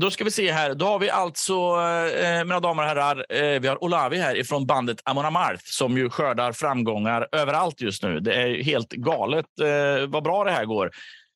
då 0.00 0.10
ska 0.10 0.24
vi 0.24 0.30
se 0.30 0.52
här. 0.52 0.74
Då 0.74 0.86
har 0.86 0.98
vi 0.98 1.10
alltså, 1.10 1.52
eh, 2.22 2.44
mina 2.44 2.60
damer 2.60 2.82
och 2.82 2.88
herrar, 2.88 3.26
eh, 3.28 3.60
vi 3.60 3.68
har 3.68 3.84
Olavi 3.84 4.18
här 4.18 4.36
ifrån 4.36 4.66
bandet 4.66 5.00
Amon 5.04 5.24
Amarth 5.24 5.62
som 5.64 5.98
ju 5.98 6.10
skördar 6.10 6.52
framgångar 6.52 7.28
överallt 7.32 7.80
just 7.80 8.02
nu. 8.02 8.20
Det 8.20 8.34
är 8.34 8.62
helt 8.62 8.92
galet 8.92 9.46
eh, 9.60 10.06
vad 10.08 10.22
bra 10.22 10.44
det 10.44 10.50
här 10.50 10.64
går. 10.64 10.90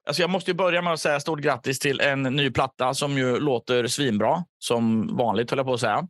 Alltså 0.07 0.23
jag 0.23 0.31
måste 0.31 0.55
börja 0.55 0.83
med 0.83 0.93
att 0.93 1.01
säga 1.01 1.21
stort 1.21 1.41
grattis 1.41 1.79
till 1.79 2.01
en 2.01 2.23
ny 2.23 2.51
platta 2.51 2.95
som 2.95 3.19
ju 3.19 3.41
låter 3.41 3.87
svinbra, 3.87 4.45
som 4.59 5.17
vanligt 5.17 5.51
höll 5.51 5.59
jag 5.59 5.67
på 5.67 5.75
att 5.75 5.81
säga. 5.81 6.07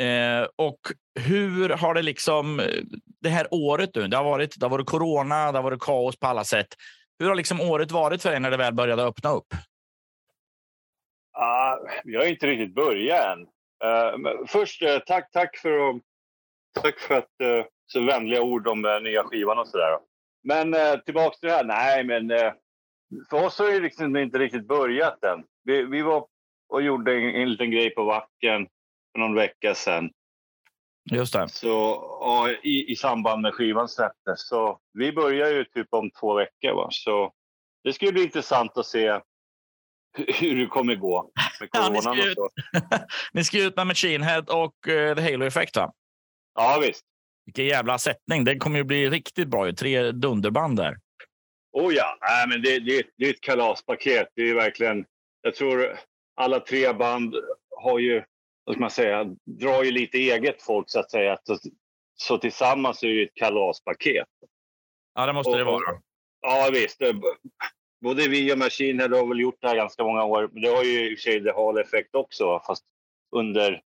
Eh, 0.00 0.46
och 0.56 0.80
hur 1.20 1.68
har 1.68 1.94
det 1.94 2.02
liksom 2.02 2.62
det 3.20 3.28
här 3.28 3.46
året 3.50 3.90
nu? 3.94 4.08
Det 4.08 4.16
har 4.16 4.24
varit, 4.24 4.60
det 4.60 4.64
har 4.64 4.70
varit 4.70 4.86
corona, 4.86 5.52
det 5.52 5.58
har 5.58 5.62
varit 5.62 5.80
kaos 5.80 6.18
på 6.18 6.26
alla 6.26 6.44
sätt. 6.44 6.68
Hur 7.18 7.28
har 7.28 7.34
liksom 7.34 7.60
året 7.60 7.90
varit 7.90 8.22
för 8.22 8.30
dig 8.30 8.40
när 8.40 8.50
det 8.50 8.56
väl 8.56 8.74
började 8.74 9.02
öppna 9.02 9.30
upp? 9.30 9.54
Uh, 11.38 11.90
vi 12.04 12.16
har 12.16 12.24
inte 12.24 12.46
riktigt 12.46 12.74
börjat 12.74 13.26
än. 13.26 13.40
Uh, 13.84 14.46
först, 14.46 14.82
uh, 14.82 14.98
tack, 14.98 15.30
tack 15.32 15.56
för, 15.56 15.90
att, 15.90 15.96
tack 16.80 16.98
för 16.98 17.14
att, 17.14 17.30
uh, 17.42 17.64
så 17.86 18.00
vänliga 18.00 18.42
ord 18.42 18.68
om 18.68 18.84
uh, 18.84 19.00
nya 19.02 19.24
skivan 19.24 19.58
och 19.58 19.68
sådär. 19.68 19.98
Men 20.44 20.74
uh, 20.74 20.96
tillbaks 21.04 21.40
till 21.40 21.48
det 21.48 21.54
här. 21.54 21.64
Nej, 21.64 22.04
men 22.04 22.28
för 23.30 23.44
oss 23.44 23.58
har 23.58 23.66
det 23.66 23.80
liksom 23.80 24.16
inte 24.16 24.38
riktigt 24.38 24.68
börjat 24.68 25.24
än. 25.24 25.44
Vi, 25.64 25.82
vi 25.82 26.02
var 26.02 26.26
och 26.68 26.82
gjorde 26.82 27.14
en, 27.14 27.34
en 27.34 27.50
liten 27.50 27.70
grej 27.70 27.90
på 27.90 28.04
Vacken 28.04 28.68
för 29.12 29.18
någon 29.18 29.34
vecka 29.34 29.74
sedan. 29.74 30.10
Just 31.10 31.32
det. 31.32 31.48
Så, 31.48 32.48
i, 32.62 32.92
I 32.92 32.96
samband 32.96 33.42
med 33.42 33.54
skivan 33.54 33.88
släpptes. 33.88 34.48
Så 34.48 34.80
vi 34.92 35.12
börjar 35.12 35.50
ju 35.50 35.64
typ 35.64 35.88
om 35.90 36.10
två 36.10 36.34
veckor. 36.34 36.74
Va? 36.74 36.88
Så 36.90 37.32
det 37.84 37.92
ska 37.92 38.12
bli 38.12 38.22
intressant 38.22 38.78
att 38.78 38.86
se 38.86 39.20
hur 40.14 40.56
det 40.56 40.66
kommer 40.66 40.94
gå 40.94 41.30
med 41.60 41.70
coronan 41.70 42.02
ja, 42.04 42.14
ni, 42.14 42.22
ska 42.22 42.30
ut, 42.30 42.38
ni 43.32 43.44
ska 43.44 43.62
ut 43.62 43.76
med 43.76 43.86
Machine 43.86 44.22
Head 44.22 44.42
och 44.42 44.74
uh, 44.88 45.14
The 45.14 45.22
Halo 45.22 45.44
Effect, 45.44 45.76
va? 45.76 45.92
Ja, 46.54 46.78
visst. 46.86 47.04
Vilken 47.46 47.66
jävla 47.66 47.98
sättning. 47.98 48.44
Det 48.44 48.56
kommer 48.56 48.78
ju 48.78 48.84
bli 48.84 49.10
riktigt 49.10 49.48
bra. 49.48 49.72
Tre 49.72 50.12
dunderband 50.12 50.76
där. 50.76 50.96
Oh 51.72 51.94
ja, 51.94 52.18
Nej, 52.20 52.48
men 52.48 52.62
det, 52.62 52.78
det, 52.78 53.06
det 53.16 53.26
är 53.26 53.30
ett 53.30 53.40
kalaspaket. 53.40 54.28
Det 54.34 54.50
är 54.50 54.54
verkligen... 54.54 55.04
Jag 55.42 55.54
tror 55.54 55.98
alla 56.36 56.60
tre 56.60 56.92
band 56.92 57.34
har 57.82 57.98
ju 57.98 58.22
vad 58.64 58.74
ska 58.74 58.80
man 58.80 58.90
säga, 58.90 59.24
drar 59.44 59.82
ju 59.82 59.90
lite 59.90 60.18
eget 60.18 60.62
folk 60.62 60.90
så 60.90 61.00
att 61.00 61.10
säga. 61.10 61.38
Så, 61.42 61.58
så 62.14 62.38
tillsammans 62.38 63.02
är 63.02 63.08
det 63.08 63.22
ett 63.22 63.34
kalaspaket. 63.34 64.28
Ja, 65.14 65.26
det 65.26 65.32
måste 65.32 65.50
och, 65.50 65.58
det 65.58 65.64
vara. 65.64 66.00
Ja, 66.40 66.68
visst. 66.72 67.00
Både 68.02 68.28
vi 68.28 68.52
och 68.54 68.58
Machine 68.58 69.00
Head 69.00 69.08
har 69.08 69.26
väl 69.26 69.40
gjort 69.40 69.58
det 69.60 69.68
här 69.68 69.76
ganska 69.76 70.04
många 70.04 70.24
år. 70.24 70.50
Det 70.52 70.68
har 70.68 70.84
ju 70.84 71.10
i 71.10 71.14
och 71.14 71.18
för 71.18 71.22
sig 71.22 71.44
The 71.44 71.52
Hall 71.52 71.78
Effect 71.78 72.14
också, 72.14 72.62
fast 72.66 72.84
under... 73.36 73.80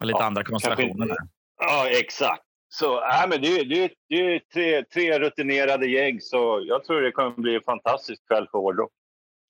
Och 0.00 0.06
lite 0.06 0.18
ja, 0.18 0.24
andra 0.24 0.44
konstellationer. 0.44 1.16
Ja, 1.60 1.88
exakt. 1.88 2.42
Så 2.68 3.00
äh, 3.00 3.28
men 3.28 3.42
det, 3.42 3.64
det, 3.64 3.92
det 4.08 4.34
är 4.34 4.38
tre, 4.38 4.84
tre 4.84 5.18
rutinerade 5.18 5.86
gäng, 5.86 6.20
så 6.20 6.62
jag 6.66 6.84
tror 6.84 7.00
det 7.00 7.12
kommer 7.12 7.30
bli 7.30 7.54
en 7.54 7.62
fantastisk 7.62 8.28
kväll 8.28 8.48
för 8.50 8.58
hårdrock. 8.58 8.92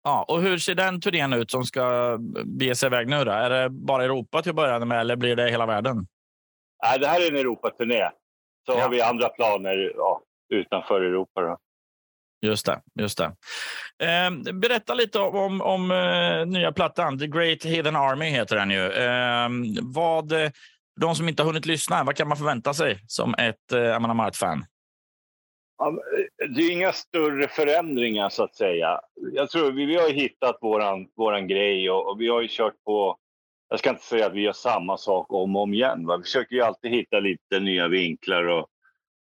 Ja, 0.02 0.24
och 0.28 0.42
hur 0.42 0.58
ser 0.58 0.74
den 0.74 1.00
turnén 1.00 1.32
ut 1.32 1.50
som 1.50 1.64
ska 1.64 2.16
bege 2.44 2.74
sig 2.74 2.86
iväg 2.86 3.08
nu? 3.08 3.24
Då? 3.24 3.30
Är 3.30 3.50
det 3.50 3.70
bara 3.70 4.04
Europa 4.04 4.42
till 4.42 4.50
att 4.50 4.56
börja 4.56 4.84
med 4.84 5.00
eller 5.00 5.16
blir 5.16 5.36
det 5.36 5.50
hela 5.50 5.66
världen? 5.66 6.06
Nej, 6.82 6.98
det 6.98 7.06
här 7.06 7.20
är 7.20 7.30
en 7.30 7.36
Europaturné. 7.36 8.10
Så 8.66 8.72
ja. 8.72 8.80
har 8.80 8.88
vi 8.88 9.02
andra 9.02 9.28
planer 9.28 9.92
ja, 9.96 10.22
utanför 10.48 11.00
Europa. 11.00 11.40
Då. 11.40 11.58
Just 12.44 12.66
det. 12.66 12.80
Just 12.94 13.18
det. 13.18 13.24
Eh, 14.06 14.52
berätta 14.52 14.94
lite 14.94 15.18
om, 15.18 15.60
om 15.60 15.90
eh, 15.90 16.46
nya 16.46 16.72
plattan. 16.72 17.18
The 17.18 17.26
Great 17.26 17.64
Hidden 17.64 17.96
Army 17.96 18.26
heter 18.26 18.56
den 18.56 18.70
ju. 18.70 18.92
Ehm, 18.92 19.62
eh, 19.62 19.68
vad, 19.82 20.32
de 21.00 21.14
som 21.14 21.28
inte 21.28 21.42
har 21.42 21.46
hunnit 21.46 21.66
lyssna, 21.66 22.04
vad 22.04 22.16
kan 22.16 22.28
man 22.28 22.36
förvänta 22.36 22.74
sig 22.74 22.98
som 23.06 23.34
ett 23.38 23.72
eh, 23.72 23.96
Amanda 23.96 24.14
Mart-fan? 24.14 24.64
Eh, 25.82 26.48
det 26.48 26.62
är 26.62 26.72
inga 26.72 26.92
större 26.92 27.48
förändringar 27.48 28.28
så 28.28 28.44
att 28.44 28.56
säga. 28.56 29.00
Jag 29.32 29.50
tror 29.50 29.72
vi, 29.72 29.86
vi 29.86 29.96
har 29.96 30.10
hittat 30.10 30.58
våran, 30.60 31.06
våran 31.16 31.48
grej 31.48 31.90
och, 31.90 32.10
och, 32.10 32.20
vi 32.20 32.28
har 32.28 32.42
ju 32.42 32.48
kört 32.50 32.84
på... 32.84 33.16
Jag 33.68 33.78
ska 33.78 33.90
inte 33.90 34.02
säga 34.02 34.26
att 34.26 34.32
vi 34.32 34.40
gör 34.40 34.52
samma 34.52 34.96
sak 34.96 35.32
om 35.32 35.56
och 35.56 35.62
om 35.62 35.74
igen. 35.74 36.06
Va? 36.06 36.16
Vi 36.16 36.22
försöker 36.22 36.56
ju 36.56 36.62
alltid 36.62 36.90
hitta 36.90 37.20
lite 37.20 37.60
nya 37.60 37.88
vinklar 37.88 38.44
och 38.44 38.66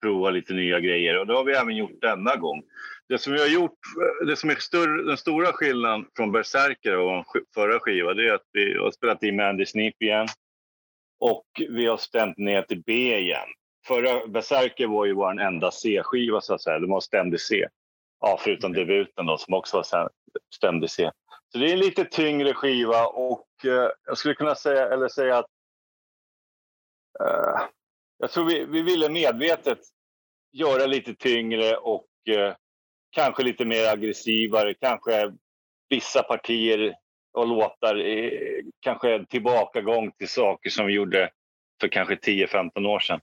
prova 0.01 0.29
lite 0.29 0.53
nya 0.53 0.79
grejer 0.79 1.19
och 1.19 1.27
det 1.27 1.33
har 1.33 1.43
vi 1.43 1.53
även 1.53 1.75
gjort 1.75 2.01
denna 2.01 2.35
gång. 2.35 2.63
Det 3.09 3.17
som 3.17 3.33
vi 3.33 3.39
har 3.39 3.47
gjort, 3.47 3.79
det 4.27 4.35
som 4.35 4.49
är 4.49 4.55
större, 4.55 5.03
den 5.03 5.17
stora 5.17 5.53
skillnaden 5.53 6.05
från 6.15 6.31
Berserker 6.31 6.97
och 6.97 7.25
förra 7.53 7.79
skivan 7.79 8.17
det 8.17 8.29
är 8.29 8.33
att 8.33 8.47
vi 8.51 8.77
har 8.77 8.91
spelat 8.91 9.23
in 9.23 9.35
Mandy 9.35 9.65
Snip 9.65 10.01
igen 10.01 10.27
och 11.19 11.45
vi 11.69 11.85
har 11.85 11.97
stämt 11.97 12.37
ner 12.37 12.61
till 12.61 12.83
B 12.85 13.17
igen 13.17 13.49
förra 13.89 14.27
Berserker 14.27 14.87
var 14.87 15.05
ju 15.05 15.13
vår 15.13 15.41
enda 15.41 15.71
C-skiva 15.71 16.41
så 16.41 16.53
att 16.53 16.61
säga. 16.61 16.79
De 16.79 16.89
var 16.89 16.99
stämd 16.99 17.39
C. 17.39 17.67
Ja, 18.19 18.39
förutom 18.41 18.73
mm. 18.73 18.87
debuten 18.87 19.25
då 19.25 19.37
som 19.37 19.53
också 19.53 19.77
var 19.77 20.09
stämd 20.55 20.83
i 20.83 20.87
C. 20.87 21.11
Så 21.51 21.57
det 21.57 21.69
är 21.69 21.73
en 21.73 21.79
lite 21.79 22.05
tyngre 22.05 22.53
skiva 22.53 23.07
och 23.07 23.47
eh, 23.65 23.89
jag 24.05 24.17
skulle 24.17 24.35
kunna 24.35 24.55
säga, 24.55 24.93
eller 24.93 25.07
säga 25.07 25.37
att 25.37 25.45
eh, 27.19 27.61
jag 28.17 28.31
tror 28.31 28.45
vi, 28.45 28.65
vi 28.65 28.81
ville 28.81 29.09
medvetet 29.09 29.79
göra 30.51 30.85
lite 30.85 31.13
tyngre 31.13 31.77
och 31.77 32.07
eh, 32.27 32.55
kanske 33.11 33.43
lite 33.43 33.65
mer 33.65 33.87
aggressivare. 33.87 34.73
Kanske 34.73 35.33
vissa 35.89 36.23
partier 36.23 36.95
och 37.33 37.47
låtar, 37.47 37.95
eh, 37.95 38.63
kanske 38.79 39.15
en 39.15 39.25
tillbakagång 39.25 40.11
till 40.11 40.29
saker 40.29 40.69
som 40.69 40.85
vi 40.85 40.93
gjorde 40.93 41.29
för 41.81 41.87
kanske 41.87 42.15
10-15 42.15 42.85
år 42.85 42.99
sedan. 42.99 43.19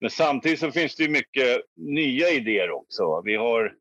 Men 0.00 0.10
samtidigt 0.10 0.60
så 0.60 0.70
finns 0.72 0.96
det 0.96 1.08
mycket 1.08 1.62
nya 1.76 2.28
idéer 2.28 2.70
också. 2.70 3.22
Vi 3.24 3.36
har 3.36 3.74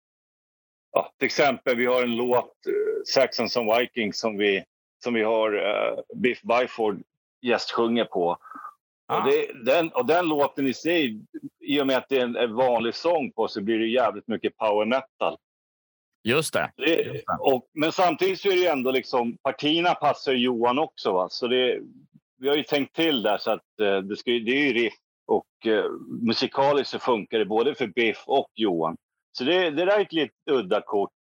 ja, 0.92 1.14
till 1.18 1.26
exempel 1.26 1.78
vi 1.78 1.86
har 1.86 2.04
en 2.04 2.16
låt, 2.16 2.54
uh, 2.68 3.04
Saxons 3.06 3.58
and 3.58 3.78
Vikings, 3.78 4.20
som 4.20 4.38
vi, 4.38 4.64
som 5.04 5.14
vi 5.14 5.24
har 5.24 5.56
uh, 5.56 6.00
Biff 6.16 6.42
Byford 6.42 7.02
gästsjunger 7.42 8.06
på. 8.06 8.38
Ah. 9.08 9.18
Och, 9.18 9.32
det, 9.32 9.64
den, 9.66 9.90
och 9.90 10.06
den 10.06 10.28
låten 10.28 10.68
i 10.68 10.74
sig, 10.74 11.22
i 11.70 11.82
och 11.82 11.88
med 11.88 11.98
att 11.98 12.10
det 12.10 12.18
är 12.18 12.38
en, 12.38 12.56
vanlig 12.56 12.96
sång 12.96 13.32
på 13.32 13.48
så 13.48 13.62
blir 13.62 13.80
det 13.80 13.88
jävligt 13.88 14.28
mycket 14.28 14.58
power 14.58 14.86
metal. 14.86 15.38
Just 16.24 16.54
det. 16.54 16.72
det, 16.78 16.96
Just 16.96 17.26
det. 17.28 17.38
Och, 17.40 17.66
men 17.74 17.92
samtidigt 17.92 18.40
så 18.40 18.50
är 18.50 18.56
det 18.56 18.68
ändå 18.68 18.92
liksom, 18.92 19.38
partierna 19.44 19.96
passar 19.96 20.34
Johan 20.34 20.80
också. 20.80 21.12
Va? 21.12 21.28
Så 21.30 21.48
det, 21.48 21.80
vi 22.38 22.50
har 22.50 22.56
ju 22.56 22.64
tänkt 22.64 22.96
till 22.96 23.22
där 23.22 23.38
så 23.38 23.52
att 23.52 23.62
uh, 23.82 23.98
det, 23.98 24.18
ska, 24.18 24.32
det 24.32 24.52
är 24.52 24.68
ju 24.68 24.74
riff 24.74 24.94
och 25.28 25.68
eh, 25.68 25.86
musikaliskt 26.22 26.92
så 26.92 27.00
funkar 27.00 27.40
det 27.40 27.46
både 27.46 27.76
för 27.76 27.88
Biff 27.88 28.24
och 28.26 28.50
Johan. 28.56 28.98
Så 29.32 29.44
det, 29.44 29.70
det 29.70 29.86
där 29.86 29.98
är 29.98 30.02
ett 30.02 30.14
lite 30.14 30.34
udda 30.52 30.82
kort. 30.82 31.12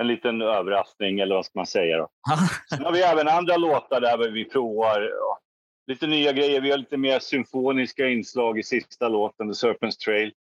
En 0.00 0.06
liten 0.06 0.42
överraskning, 0.42 1.20
eller 1.20 1.34
vad 1.34 1.44
ska 1.44 1.58
man 1.58 1.66
säga. 1.66 1.98
Då. 1.98 2.08
Sen 2.76 2.84
har 2.84 2.92
vi 2.92 3.02
även 3.02 3.28
andra 3.28 3.56
låtar 3.56 4.00
där 4.00 4.30
vi 4.30 4.44
provar 4.44 5.00
ja, 5.00 5.38
lite 5.86 6.06
nya 6.06 6.32
grejer. 6.32 6.60
Vi 6.60 6.70
har 6.70 6.78
lite 6.78 6.96
mer 6.96 7.18
symfoniska 7.18 8.08
inslag 8.08 8.58
i 8.58 8.62
sista 8.62 9.08
låten, 9.08 9.48
The 9.48 9.66
Serpent's 9.66 10.04
Trail. 10.04 10.32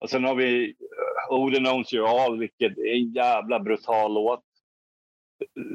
Och 0.00 0.10
sen 0.10 0.24
har 0.24 0.34
vi 0.34 0.68
uh, 0.68 1.34
Odin 1.34 1.66
Owns 1.66 1.94
Your 1.94 2.24
All, 2.24 2.38
vilket 2.38 2.78
är 2.78 2.94
en 2.94 3.12
jävla 3.12 3.60
brutal 3.60 4.14
låt. 4.14 4.44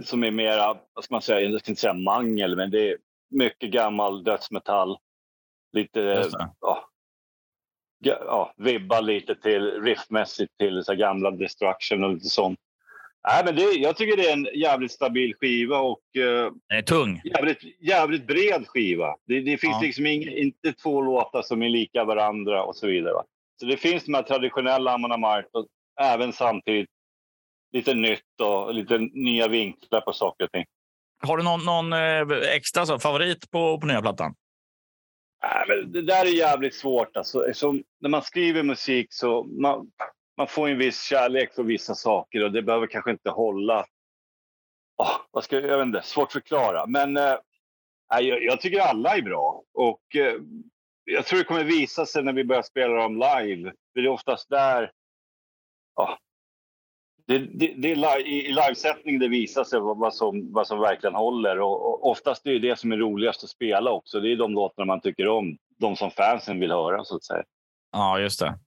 Som 0.03 0.23
är 0.23 0.31
mera, 0.31 0.77
vad 0.93 1.03
ska 1.03 1.13
man 1.15 1.21
säga, 1.21 1.41
jag 1.41 1.61
ska 1.61 1.71
inte 1.71 1.81
säga 1.81 1.93
mangel, 1.93 2.55
men 2.55 2.71
det 2.71 2.89
är 2.89 2.97
mycket 3.29 3.71
gammal 3.71 4.23
dödsmetall 4.23 4.97
lite, 5.73 6.29
ja, 6.61 6.89
ja, 7.99 8.53
vibba 8.57 9.01
lite 9.01 9.35
till 9.35 9.81
riffmässigt 9.81 10.57
till 10.57 10.83
så 10.83 10.95
gamla 10.95 11.31
Destruction 11.31 12.03
och 12.03 12.13
lite 12.13 12.29
sånt. 12.29 12.59
Nej, 13.27 13.45
men 13.45 13.55
det, 13.55 13.61
jag 13.61 13.97
tycker 13.97 14.17
det 14.17 14.29
är 14.29 14.33
en 14.33 14.47
jävligt 14.53 14.91
stabil 14.91 15.33
skiva 15.35 15.77
och 15.77 16.01
uh, 16.17 16.51
Den 16.69 16.77
är 16.77 16.81
tung. 16.81 17.21
Jävligt, 17.23 17.59
jävligt 17.79 18.27
bred 18.27 18.67
skiva. 18.67 19.15
Det, 19.27 19.41
det 19.41 19.57
finns 19.57 19.75
ja. 19.75 19.81
liksom 19.81 20.05
ing, 20.05 20.27
inte 20.27 20.73
två 20.73 21.01
låtar 21.01 21.41
som 21.41 21.63
är 21.63 21.69
lika 21.69 22.03
varandra 22.03 22.63
och 22.63 22.75
så 22.75 22.87
vidare. 22.87 23.13
Va? 23.13 23.23
Så 23.59 23.65
det 23.65 23.77
finns 23.77 24.05
de 24.05 24.13
här 24.13 24.23
traditionella 24.23 24.93
Amon 24.93 25.11
Amarth 25.11 25.49
och 25.51 25.67
även 26.01 26.33
samtidigt 26.33 26.89
lite 27.73 27.93
nytt 27.93 28.41
och 28.41 28.73
lite 28.73 28.97
nya 28.97 29.47
vinklar 29.47 30.01
på 30.01 30.13
saker 30.13 30.45
och 30.45 30.51
ting. 30.51 30.65
Har 31.27 31.37
du 31.37 31.43
någon, 31.43 31.65
någon 31.65 31.93
eh, 31.93 32.55
extra 32.55 32.85
så, 32.85 32.99
favorit 32.99 33.51
på, 33.51 33.79
på 33.79 33.87
nya 33.87 34.01
plattan? 34.01 34.33
Äh, 35.43 35.67
men 35.67 35.91
det 35.91 36.01
där 36.01 36.25
är 36.25 36.29
jävligt 36.29 36.75
svårt. 36.75 37.17
Alltså, 37.17 37.45
som, 37.53 37.83
när 37.99 38.09
man 38.09 38.21
skriver 38.21 38.63
musik 38.63 39.07
så 39.09 39.43
man, 39.43 39.87
man 40.37 40.47
får 40.47 40.69
en 40.69 40.77
viss 40.77 41.03
kärlek 41.03 41.53
för 41.53 41.63
vissa 41.63 41.95
saker 41.95 42.43
och 42.43 42.51
det 42.51 42.61
behöver 42.61 42.87
kanske 42.87 43.11
inte 43.11 43.29
hålla. 43.29 43.85
Oh, 44.97 45.17
vad 45.31 45.43
ska, 45.43 45.59
jag 45.59 45.77
vet 45.77 45.85
inte, 45.85 46.01
svårt 46.01 46.25
att 46.27 46.33
förklara. 46.33 46.85
Men 46.87 47.17
eh, 47.17 47.35
jag, 48.09 48.43
jag, 48.43 48.61
tycker 48.61 48.79
alla 48.79 49.17
är 49.17 49.21
bra. 49.21 49.63
Och 49.73 50.15
eh, 50.15 50.35
jag 51.03 51.25
tror 51.25 51.39
det 51.39 51.45
kommer 51.45 51.63
visa 51.63 52.05
sig 52.05 52.23
när 52.23 52.33
vi 52.33 52.43
börjar 52.43 52.61
spela 52.61 52.93
dem 52.93 53.13
live. 53.13 53.71
För 53.93 54.01
det 54.01 54.07
är 54.07 54.11
oftast 54.11 54.49
där... 54.49 54.91
Oh, 55.95 56.15
det, 57.27 57.37
det, 57.37 57.73
det 57.77 57.91
är 57.91 58.27
I 58.27 58.47
livesättning 58.47 59.19
det 59.19 59.27
visar 59.27 59.63
sig 59.63 59.79
vad, 59.79 60.13
som, 60.13 60.53
vad 60.53 60.67
som 60.67 60.79
verkligen 60.79 61.15
håller. 61.15 61.59
Och, 61.59 61.85
och 61.85 62.09
oftast 62.09 62.45
är 62.45 62.51
det 62.51 62.59
det 62.59 62.79
som 62.79 62.91
är 62.91 62.97
roligast 62.97 63.43
att 63.43 63.49
spela 63.49 63.91
också. 63.91 64.19
Det 64.19 64.31
är 64.31 64.35
de 64.35 64.51
låtarna 64.51 64.85
man 64.85 65.01
tycker 65.01 65.27
om. 65.27 65.57
De 65.79 65.95
som 65.95 66.11
fansen 66.11 66.59
vill 66.59 66.71
höra, 66.71 67.03
så 67.03 67.15
att 67.15 67.23
säga. 67.23 67.43
Ja, 67.91 68.19
just 68.19 68.39
det. 68.39 68.59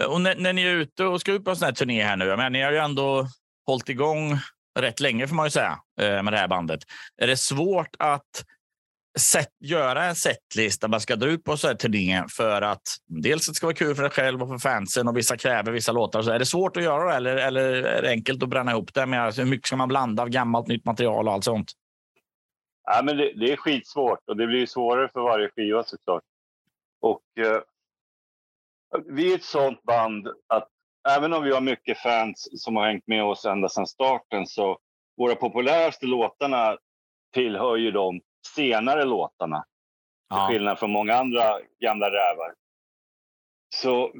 Eh, 0.00 0.06
och 0.06 0.20
när, 0.20 0.34
när 0.34 0.52
ni 0.52 0.62
är 0.62 0.74
ute 0.74 1.04
och 1.04 1.20
ska 1.20 1.32
ut 1.32 1.44
på 1.44 1.50
en 1.50 1.56
sån 1.56 1.66
här 1.66 1.72
turné 1.72 2.02
här 2.02 2.16
nu, 2.16 2.36
men 2.36 2.52
ni 2.52 2.62
har 2.62 2.72
ju 2.72 2.78
ändå 2.78 3.26
hållit 3.66 3.88
igång 3.88 4.38
rätt 4.78 5.00
länge 5.00 5.28
får 5.28 5.34
man 5.34 5.46
ju 5.46 5.50
säga 5.50 5.78
eh, 6.00 6.22
med 6.22 6.32
det 6.32 6.38
här 6.38 6.48
bandet. 6.48 6.80
Är 7.16 7.26
det 7.26 7.36
svårt 7.36 7.96
att 7.98 8.44
set, 9.18 9.48
göra 9.60 10.04
en 10.04 10.14
setlist 10.14 10.80
där 10.80 10.88
man 10.88 11.00
ska 11.00 11.16
dra 11.16 11.28
ut 11.28 11.44
på 11.44 11.56
så 11.56 11.66
här 11.66 11.74
turné 11.74 12.24
för 12.28 12.62
att 12.62 12.82
dels 13.06 13.46
det 13.46 13.54
ska 13.54 13.66
vara 13.66 13.74
kul 13.74 13.94
för 13.94 14.02
dig 14.02 14.12
själv 14.12 14.42
och 14.42 14.48
för 14.48 14.58
fansen 14.58 15.08
och 15.08 15.16
vissa 15.16 15.36
kräver 15.36 15.72
vissa 15.72 15.92
låtar. 15.92 16.22
Så 16.22 16.30
är 16.30 16.38
det 16.38 16.46
svårt 16.46 16.76
att 16.76 16.82
göra 16.82 17.10
det 17.10 17.16
eller, 17.16 17.36
eller 17.36 17.72
är 17.72 18.02
det 18.02 18.10
enkelt 18.10 18.42
att 18.42 18.48
bränna 18.48 18.70
ihop 18.70 18.94
det? 18.94 19.06
Med, 19.06 19.22
alltså, 19.22 19.42
hur 19.42 19.50
mycket 19.50 19.66
ska 19.66 19.76
man 19.76 19.88
blanda 19.88 20.22
av 20.22 20.28
gammalt 20.28 20.66
nytt 20.66 20.84
material 20.84 21.28
och 21.28 21.34
allt 21.34 21.44
sånt? 21.44 21.72
Ja, 22.84 23.02
men 23.04 23.16
det, 23.16 23.32
det 23.36 23.52
är 23.52 23.56
skitsvårt 23.56 24.20
och 24.26 24.36
det 24.36 24.46
blir 24.46 24.66
svårare 24.66 25.08
för 25.08 25.20
varje 25.20 25.48
skiva 25.48 25.84
såklart. 25.84 26.22
Och 27.00 27.22
eh, 27.38 27.60
vi 29.06 29.32
är 29.32 29.36
ett 29.36 29.44
sånt 29.44 29.82
band 29.82 30.28
att 30.46 30.68
även 31.16 31.32
om 31.32 31.42
vi 31.42 31.52
har 31.52 31.60
mycket 31.60 31.98
fans 31.98 32.48
som 32.62 32.76
har 32.76 32.86
hängt 32.86 33.06
med 33.06 33.24
oss 33.24 33.44
ända 33.44 33.68
sedan 33.68 33.86
starten 33.86 34.46
så 34.46 34.78
våra 35.16 35.34
populäraste 35.34 36.06
låtarna 36.06 36.78
tillhör 37.32 37.76
ju 37.76 37.90
de 37.90 38.20
senare 38.56 39.04
låtarna. 39.04 39.64
Ja. 40.28 40.46
Till 40.46 40.54
skillnad 40.54 40.78
från 40.78 40.90
många 40.90 41.14
andra 41.14 41.60
gamla 41.80 42.06
rävar. 42.06 42.54
Så 43.74 44.12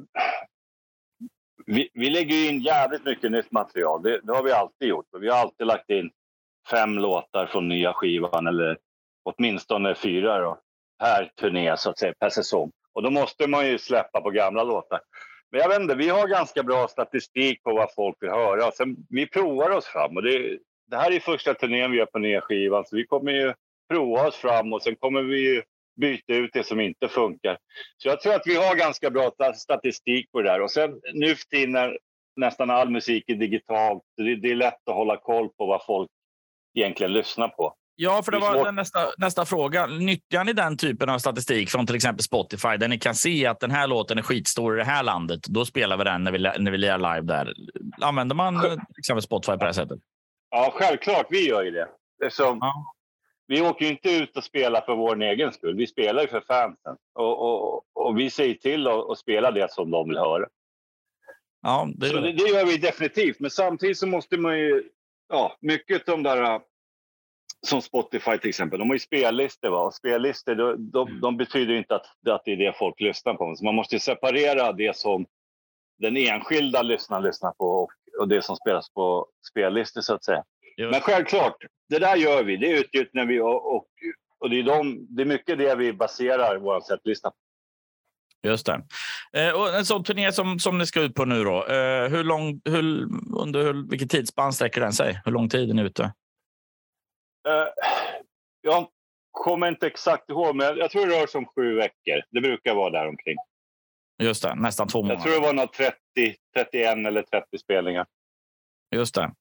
vi, 1.65 1.89
vi 1.93 2.09
lägger 2.09 2.49
in 2.49 2.61
jävligt 2.61 3.05
mycket 3.05 3.31
nytt 3.31 3.51
material. 3.51 4.03
Det, 4.03 4.19
det, 4.23 4.33
har 4.33 4.43
vi 4.43 4.51
alltid 4.51 4.87
gjort. 4.87 5.05
Vi 5.19 5.29
har 5.29 5.37
alltid 5.37 5.67
lagt 5.67 5.89
in 5.89 6.11
fem 6.69 6.99
låtar 6.99 7.45
från 7.45 7.67
nya 7.67 7.93
skivan 7.93 8.47
eller 8.47 8.77
åtminstone 9.23 9.95
fyra 9.95 10.39
då, 10.39 10.59
per 10.99 11.31
turné 11.35 11.77
så 11.77 11.89
att 11.89 11.99
säga, 11.99 12.13
per 12.19 12.29
säsong. 12.29 12.71
Och 12.93 13.03
då 13.03 13.09
måste 13.09 13.47
man 13.47 13.67
ju 13.67 13.77
släppa 13.77 14.21
på 14.21 14.29
gamla 14.29 14.63
låtar. 14.63 15.01
Men 15.51 15.61
jag 15.61 15.69
vet 15.69 15.81
inte, 15.81 15.95
vi 15.95 16.09
har 16.09 16.27
ganska 16.27 16.63
bra 16.63 16.87
statistik 16.87 17.63
på 17.63 17.73
vad 17.73 17.93
folk 17.93 18.17
vill 18.19 18.29
höra. 18.29 18.71
Sen, 18.71 18.95
vi 19.09 19.27
provar 19.27 19.69
oss 19.69 19.85
fram 19.85 20.17
och 20.17 20.23
det, 20.23 20.59
det 20.87 20.97
här 20.97 21.11
är 21.11 21.19
första 21.19 21.53
turnén 21.53 21.91
vi 21.91 21.97
gör 21.97 22.05
på 22.05 22.19
nya 22.19 22.41
skivan 22.41 22.85
så 22.85 22.95
vi 22.95 23.05
kommer 23.05 23.31
ju 23.31 23.53
prova 23.89 24.27
oss 24.27 24.35
fram 24.35 24.73
och 24.73 24.81
sen 24.81 24.95
kommer 24.95 25.21
vi 25.21 25.63
byta 25.95 26.33
ut 26.33 26.53
det 26.53 26.63
som 26.63 26.79
inte 26.79 27.07
funkar. 27.07 27.57
Så 27.97 28.07
jag 28.07 28.21
tror 28.21 28.33
att 28.33 28.47
vi 28.47 28.55
har 28.55 28.75
ganska 28.75 29.09
bra 29.09 29.31
statistik 29.55 30.31
på 30.31 30.41
det 30.41 30.49
där. 30.49 30.61
Och 30.61 30.71
sen 30.71 31.01
nu 31.13 31.35
för 31.35 31.45
tiden 31.45 31.71
när 31.71 31.97
nästan 32.35 32.69
all 32.69 32.89
musik 32.89 33.23
är 33.27 33.35
digitalt, 33.35 34.03
det, 34.17 34.35
det 34.35 34.51
är 34.51 34.55
lätt 34.55 34.89
att 34.89 34.95
hålla 34.95 35.17
koll 35.17 35.49
på 35.49 35.65
vad 35.65 35.85
folk 35.85 36.09
egentligen 36.73 37.13
lyssnar 37.13 37.47
på. 37.47 37.75
Ja, 37.95 38.23
för 38.23 38.31
det 38.31 38.39
var 38.39 38.71
nästa, 38.71 38.99
nästa 39.17 39.45
fråga. 39.45 39.85
Nyttjar 39.85 40.43
ni 40.43 40.53
den 40.53 40.77
typen 40.77 41.09
av 41.09 41.19
statistik 41.19 41.69
från 41.69 41.85
till 41.85 41.95
exempel 41.95 42.23
Spotify 42.23 42.77
där 42.77 42.87
ni 42.87 42.99
kan 42.99 43.15
se 43.15 43.45
att 43.45 43.59
den 43.59 43.71
här 43.71 43.87
låten 43.87 44.17
är 44.17 44.21
skitstor 44.21 44.75
i 44.75 44.77
det 44.77 44.83
här 44.83 45.03
landet? 45.03 45.39
Då 45.47 45.65
spelar 45.65 45.97
vi 45.97 46.03
den 46.03 46.23
när 46.23 46.31
vi, 46.31 46.39
när 46.39 46.71
vi 46.71 46.77
lirar 46.77 46.97
live 46.97 47.21
där. 47.21 47.53
Använder 48.01 48.35
man 48.35 48.61
till 48.61 48.99
exempel 48.99 49.21
Spotify 49.21 49.51
på 49.51 49.57
det 49.57 49.65
här 49.65 49.71
sättet? 49.71 49.99
Ja, 50.49 50.73
självklart. 50.75 51.27
Vi 51.29 51.49
gör 51.49 51.63
ju 51.63 51.71
det. 51.71 51.87
Som, 52.31 52.57
ja. 52.61 52.93
Vi 53.47 53.61
åker 53.61 53.85
inte 53.85 54.11
ut 54.11 54.37
och 54.37 54.43
spelar 54.43 54.81
för 54.81 54.95
vår 54.95 55.21
egen 55.21 55.53
skull. 55.53 55.75
Vi 55.75 55.87
spelar 55.87 56.21
ju 56.21 56.27
för 56.27 56.41
fansen. 56.41 56.95
Och, 57.13 57.41
och, 57.41 57.83
och 57.93 58.19
vi 58.19 58.29
säger 58.29 58.53
till 58.55 58.87
att 58.87 59.17
spela 59.17 59.51
det 59.51 59.71
som 59.71 59.91
de 59.91 60.09
vill 60.09 60.17
höra. 60.17 60.45
Ja, 61.61 61.89
det... 61.95 62.09
Så 62.09 62.19
det, 62.19 62.31
det 62.31 62.49
gör 62.49 62.65
vi 62.65 62.77
definitivt. 62.77 63.39
Men 63.39 63.51
samtidigt 63.51 63.97
så 63.97 64.07
måste 64.07 64.37
man 64.37 64.59
ju... 64.59 64.83
Ja, 65.29 65.57
mycket 65.61 66.09
av 66.09 66.15
de 66.17 66.23
där 66.23 66.61
som 67.67 67.81
Spotify 67.81 68.37
till 68.37 68.49
exempel, 68.49 68.79
de 68.79 68.89
har 68.89 68.95
ju 68.95 68.99
spellistor. 68.99 69.69
Va? 69.69 69.81
Och 69.81 69.93
spellistor 69.93 70.55
de, 70.55 70.91
de, 70.91 71.07
mm. 71.07 71.21
de, 71.21 71.37
betyder 71.37 71.73
inte 71.73 71.95
att, 71.95 72.05
att 72.29 72.41
det 72.45 72.51
är 72.51 72.57
det 72.57 72.77
folk 72.77 72.99
lyssnar 72.99 73.33
på. 73.33 73.55
Så 73.55 73.65
man 73.65 73.75
måste 73.75 73.99
separera 73.99 74.71
det 74.71 74.97
som 74.97 75.25
den 75.99 76.17
enskilda 76.17 76.81
lyssnaren 76.81 77.23
lyssnar 77.23 77.51
på 77.51 77.65
och, 77.65 77.91
och 78.19 78.27
det 78.27 78.41
som 78.41 78.55
spelas 78.55 78.89
på 78.89 79.27
spellistor 79.51 80.01
så 80.01 80.13
att 80.13 80.23
säga. 80.23 80.43
Men 80.77 81.01
självklart, 81.01 81.55
det 81.89 81.99
där 81.99 82.15
gör 82.15 82.43
vi. 82.43 82.57
Det 82.57 82.79
utnyttjar 82.79 83.25
vi 83.25 83.39
och, 83.39 83.75
och, 83.75 83.87
och 84.39 84.49
det, 84.49 84.59
är 84.59 84.63
de, 84.63 85.07
det 85.09 85.21
är 85.21 85.25
mycket 85.25 85.57
det 85.57 85.75
vi 85.75 85.93
baserar 85.93 86.57
vår 86.57 86.81
setlista 86.81 87.29
på. 87.29 87.35
Just 88.47 88.65
det. 88.65 88.81
Eh, 89.33 89.53
och 89.53 89.75
en 89.75 89.85
sån 89.85 90.03
turné 90.03 90.31
som, 90.31 90.59
som 90.59 90.77
ni 90.77 90.85
ska 90.85 91.01
ut 91.01 91.15
på 91.15 91.25
nu 91.25 91.43
då. 91.43 91.65
Eh, 91.65 92.09
hur 92.09 92.23
lång, 92.23 92.61
hur, 92.65 93.07
under 93.39 93.63
hur, 93.63 93.89
vilket 93.89 94.09
tidsspann 94.09 94.53
sträcker 94.53 94.81
den 94.81 94.93
sig? 94.93 95.21
Hur 95.25 95.31
lång 95.31 95.49
tid 95.49 95.69
är 95.69 95.73
ni 95.73 95.81
ute? 95.81 96.13
Eh, 97.47 97.67
jag 98.61 98.87
kommer 99.31 99.67
inte 99.67 99.87
exakt 99.87 100.29
ihåg, 100.29 100.55
men 100.55 100.77
jag 100.77 100.91
tror 100.91 101.07
det 101.07 101.21
rör 101.21 101.27
sig 101.27 101.39
om 101.39 101.45
sju 101.45 101.75
veckor. 101.75 102.21
Det 102.31 102.41
brukar 102.41 102.75
vara 102.75 102.89
där 102.89 103.07
omkring. 103.07 103.35
Just 104.21 104.43
det, 104.43 104.55
nästan 104.55 104.87
två 104.87 105.01
månader. 105.01 105.15
Jag 105.15 105.23
tror 105.23 105.33
det 105.33 105.47
var 105.47 105.53
något 105.53 105.73
30, 105.73 105.95
31 106.55 106.97
eller 107.07 107.21
30 107.21 107.57
spelningar. 107.57 108.05
Just 108.95 109.15
det. 109.15 109.31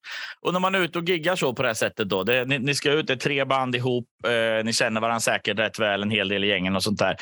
Och 0.40 0.52
när 0.52 0.60
man 0.60 0.74
är 0.74 0.80
ute 0.80 0.98
och 0.98 1.08
giggar 1.08 1.36
så 1.36 1.54
på 1.54 1.62
det 1.62 1.68
här 1.68 1.74
sättet 1.74 2.08
då. 2.08 2.24
Det, 2.24 2.44
ni, 2.44 2.58
ni, 2.58 2.74
ska 2.74 2.92
ut, 2.92 3.06
det 3.06 3.12
är 3.12 3.16
tre 3.16 3.44
band 3.44 3.76
ihop. 3.76 4.08
Eh, 4.26 4.64
ni 4.64 4.72
känner 4.72 5.00
varandra 5.00 5.20
säkert 5.20 5.58
rätt 5.58 5.78
väl, 5.78 6.02
en 6.02 6.10
hel 6.10 6.28
del 6.28 6.44
i 6.44 6.48
gängen 6.48 6.76
och 6.76 6.82
sånt 6.82 6.98
där. 6.98 7.16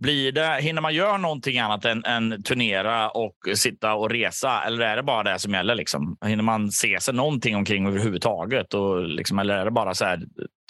Blir 0.00 0.32
det, 0.32 0.60
hinner 0.60 0.82
man 0.82 0.94
göra 0.94 1.16
någonting 1.16 1.58
annat 1.58 1.84
än, 1.84 2.04
än 2.04 2.42
turnera 2.42 3.10
och 3.10 3.36
sitta 3.54 3.94
och 3.94 4.10
resa? 4.10 4.62
Eller 4.66 4.86
är 4.86 4.96
det 4.96 5.02
bara 5.02 5.32
det 5.32 5.38
som 5.38 5.54
gäller? 5.54 5.74
Liksom? 5.74 6.16
Hinner 6.26 6.42
man 6.42 6.70
se 6.70 7.00
sig 7.00 7.14
någonting 7.14 7.56
omkring 7.56 7.86
överhuvudtaget? 7.86 8.74
Och 8.74 9.02
liksom, 9.02 9.38
eller 9.38 9.58
är 9.58 9.64
det 9.64 9.70
bara 9.70 9.94
så 9.94 10.04
här, 10.04 10.20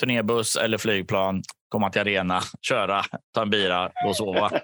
turnébuss 0.01 0.57
eller 0.57 0.79
flygplan, 0.79 1.43
komma 1.69 1.91
till 1.91 2.01
arena, 2.01 2.41
köra, 2.61 3.03
ta 3.35 3.43
en 3.43 3.51
bira 3.51 3.91
och 4.07 4.17
sova? 4.17 4.51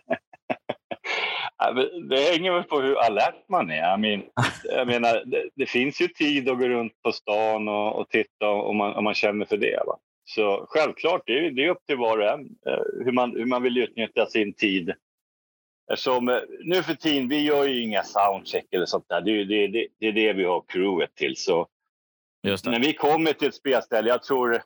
Det 2.08 2.20
hänger 2.32 2.52
väl 2.52 2.62
på 2.62 2.80
hur 2.80 2.98
alert 2.98 3.44
man 3.48 3.70
är. 3.70 3.76
Jag, 3.76 4.00
men, 4.00 4.22
jag 4.64 4.86
menar, 4.86 5.22
det, 5.26 5.48
det, 5.54 5.66
finns 5.66 6.00
ju 6.00 6.08
tid 6.08 6.48
att 6.48 6.58
gå 6.58 6.68
runt 6.68 6.92
på 7.02 7.12
stan 7.12 7.68
och, 7.68 8.00
och 8.00 8.08
titta 8.08 8.48
om 8.48 8.76
man, 8.76 8.94
om 8.94 9.04
man 9.04 9.14
känner 9.14 9.46
för 9.46 9.56
det. 9.56 9.82
Va? 9.86 9.98
Så 10.28 10.66
självklart, 10.68 11.22
det 11.26 11.46
är, 11.46 11.50
det 11.50 11.64
är 11.64 11.70
upp 11.70 11.86
till 11.86 11.96
var 11.96 12.18
och 12.18 12.28
en 12.28 12.40
eh, 12.66 13.04
hur 13.04 13.12
man, 13.12 13.36
hur 13.36 13.46
man 13.46 13.62
vill 13.62 13.78
utnyttja 13.78 14.26
sin 14.26 14.54
tid. 14.54 14.92
Som, 15.94 16.28
eh, 16.28 16.40
nu 16.60 16.82
för 16.82 16.94
tiden, 16.94 17.28
vi 17.28 17.44
gör 17.44 17.64
ju 17.64 17.82
inga 17.82 18.02
soundcheck 18.02 18.66
eller 18.70 18.86
sånt 18.86 19.08
där. 19.08 19.20
Det 19.20 19.30
är 19.30 19.44
det, 19.44 19.66
det, 19.66 19.86
det, 19.98 20.06
är 20.06 20.12
det 20.12 20.32
vi 20.32 20.44
har 20.44 20.64
crewet 20.68 21.14
till. 21.14 21.36
Så 21.36 21.66
när 22.42 22.80
vi 22.80 22.92
kommer 22.92 23.32
till 23.32 23.48
ett 23.48 23.54
spelställe, 23.54 24.08
jag 24.08 24.22
tror 24.22 24.62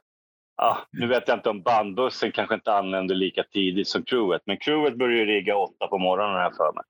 Ja, 0.57 0.79
nu 0.91 1.07
vet 1.07 1.29
jag 1.29 1.39
inte 1.39 1.51
om 1.51 1.63
bandbussen 1.63 2.33
kanske 2.33 2.55
inte 2.55 2.73
anländer 2.73 3.15
lika 3.15 3.43
tidigt 3.43 3.89
som 3.89 4.03
crewet, 4.03 4.43
men 4.45 4.57
crewet 4.57 4.99
börjar 4.99 5.27
rigga 5.27 5.57
åtta 5.57 5.87
på 5.87 5.99
morgonen 5.99 6.37
här 6.37 6.51
för 6.51 6.73
mig. 6.73 6.85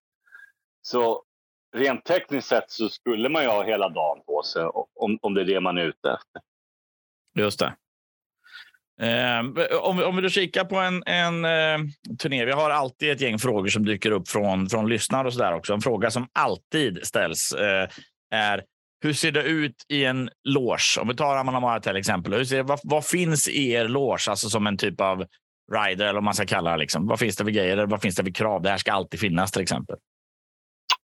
Så 0.82 1.22
rent 1.76 2.04
tekniskt 2.04 2.48
sett 2.48 2.70
så 2.70 2.88
skulle 2.88 3.28
man 3.28 3.42
ju 3.42 3.48
ha 3.48 3.62
hela 3.62 3.88
dagen 3.88 4.22
på 4.26 4.42
sig 4.42 4.64
om, 4.94 5.18
om 5.22 5.34
det 5.34 5.40
är 5.40 5.44
det 5.44 5.60
man 5.60 5.78
är 5.78 5.82
ute 5.82 6.10
efter. 6.10 6.42
Just 7.34 7.58
det. 7.58 7.74
Eh, 9.02 9.40
om, 9.80 10.02
om 10.02 10.16
vi 10.16 10.22
då 10.22 10.28
kikar 10.28 10.64
på 10.64 10.76
en, 10.76 11.02
en 11.06 11.44
eh, 11.44 11.78
turné. 12.18 12.44
Vi 12.44 12.52
har 12.52 12.70
alltid 12.70 13.10
ett 13.10 13.20
gäng 13.20 13.38
frågor 13.38 13.68
som 13.68 13.84
dyker 13.84 14.10
upp 14.10 14.28
från, 14.28 14.68
från 14.68 14.88
lyssnare 14.88 15.26
och 15.26 15.32
så 15.32 15.38
där 15.38 15.54
också. 15.54 15.72
En 15.72 15.80
fråga 15.80 16.10
som 16.10 16.28
alltid 16.32 17.06
ställs 17.06 17.52
eh, 17.52 17.88
är 18.30 18.64
hur 19.04 19.12
ser 19.12 19.32
det 19.32 19.42
ut 19.42 19.84
i 19.88 20.04
en 20.04 20.30
loge? 20.44 21.00
Om 21.00 21.08
vi 21.08 21.14
tar 21.14 21.36
Amanamara 21.36 21.80
till 21.80 21.96
exempel. 21.96 22.34
Hur 22.34 22.44
ser, 22.44 22.62
vad, 22.62 22.80
vad, 22.82 23.04
finns 23.04 23.48
i 23.48 23.70
er 23.70 23.88
loge, 23.88 24.30
alltså 24.30 24.48
som 24.50 24.66
en 24.66 24.76
typ 24.76 25.00
av 25.00 25.24
rider 25.72 26.04
eller 26.04 26.14
vad 26.14 26.22
man 26.22 26.34
ska 26.34 26.46
kalla 26.46 26.70
det? 26.70 26.76
Liksom. 26.76 27.06
Vad 27.06 27.18
finns 27.18 27.36
det 27.36 27.44
för 27.44 27.50
grejer? 27.50 27.86
Vad 27.86 28.02
finns 28.02 28.16
det 28.16 28.24
för 28.24 28.34
krav? 28.34 28.62
Det 28.62 28.70
här 28.70 28.78
ska 28.78 28.92
alltid 28.92 29.20
finnas 29.20 29.52
till 29.52 29.62
exempel. 29.62 29.96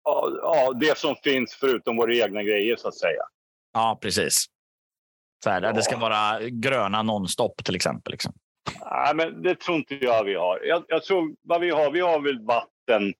Ja, 0.04 0.28
ja 0.42 0.72
det 0.80 0.98
som 0.98 1.14
finns 1.24 1.54
förutom 1.60 1.96
våra 1.96 2.14
egna 2.14 2.42
grejer 2.42 2.76
så 2.76 2.88
att 2.88 2.94
säga. 2.94 3.22
Ja, 3.72 3.98
precis. 4.02 4.46
Så 5.44 5.50
här, 5.50 5.62
ja. 5.62 5.72
Det 5.72 5.82
ska 5.82 5.96
vara 5.96 6.40
gröna 6.40 7.02
nonstop 7.02 7.64
till 7.64 7.76
exempel. 7.76 8.10
Liksom. 8.10 8.32
Nej, 8.90 9.14
men 9.14 9.42
det 9.42 9.60
tror 9.60 9.76
inte 9.76 9.94
jag 9.94 10.24
vi 10.24 10.34
har. 10.34 10.60
Jag, 10.64 10.84
jag 10.88 11.04
tror 11.04 11.34
vad 11.42 11.60
vi 11.60 11.70
har, 11.70 11.90
vi 11.90 12.00
har 12.00 12.20
väl 12.20 12.46
vatten 12.46 13.14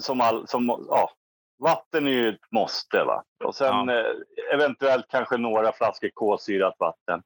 som, 0.00 0.20
all, 0.20 0.48
som 0.48 0.86
ja, 0.88 1.10
Vatten 1.58 2.06
är 2.06 2.10
ju 2.10 2.28
ett 2.28 2.52
måste. 2.52 3.04
Va? 3.04 3.24
Och 3.44 3.54
sen 3.54 3.88
ja. 3.88 4.00
eh, 4.00 4.12
eventuellt 4.54 5.06
kanske 5.08 5.36
några 5.36 5.72
flaskor 5.72 6.10
kolsyrat 6.14 6.74
vatten. 6.78 7.22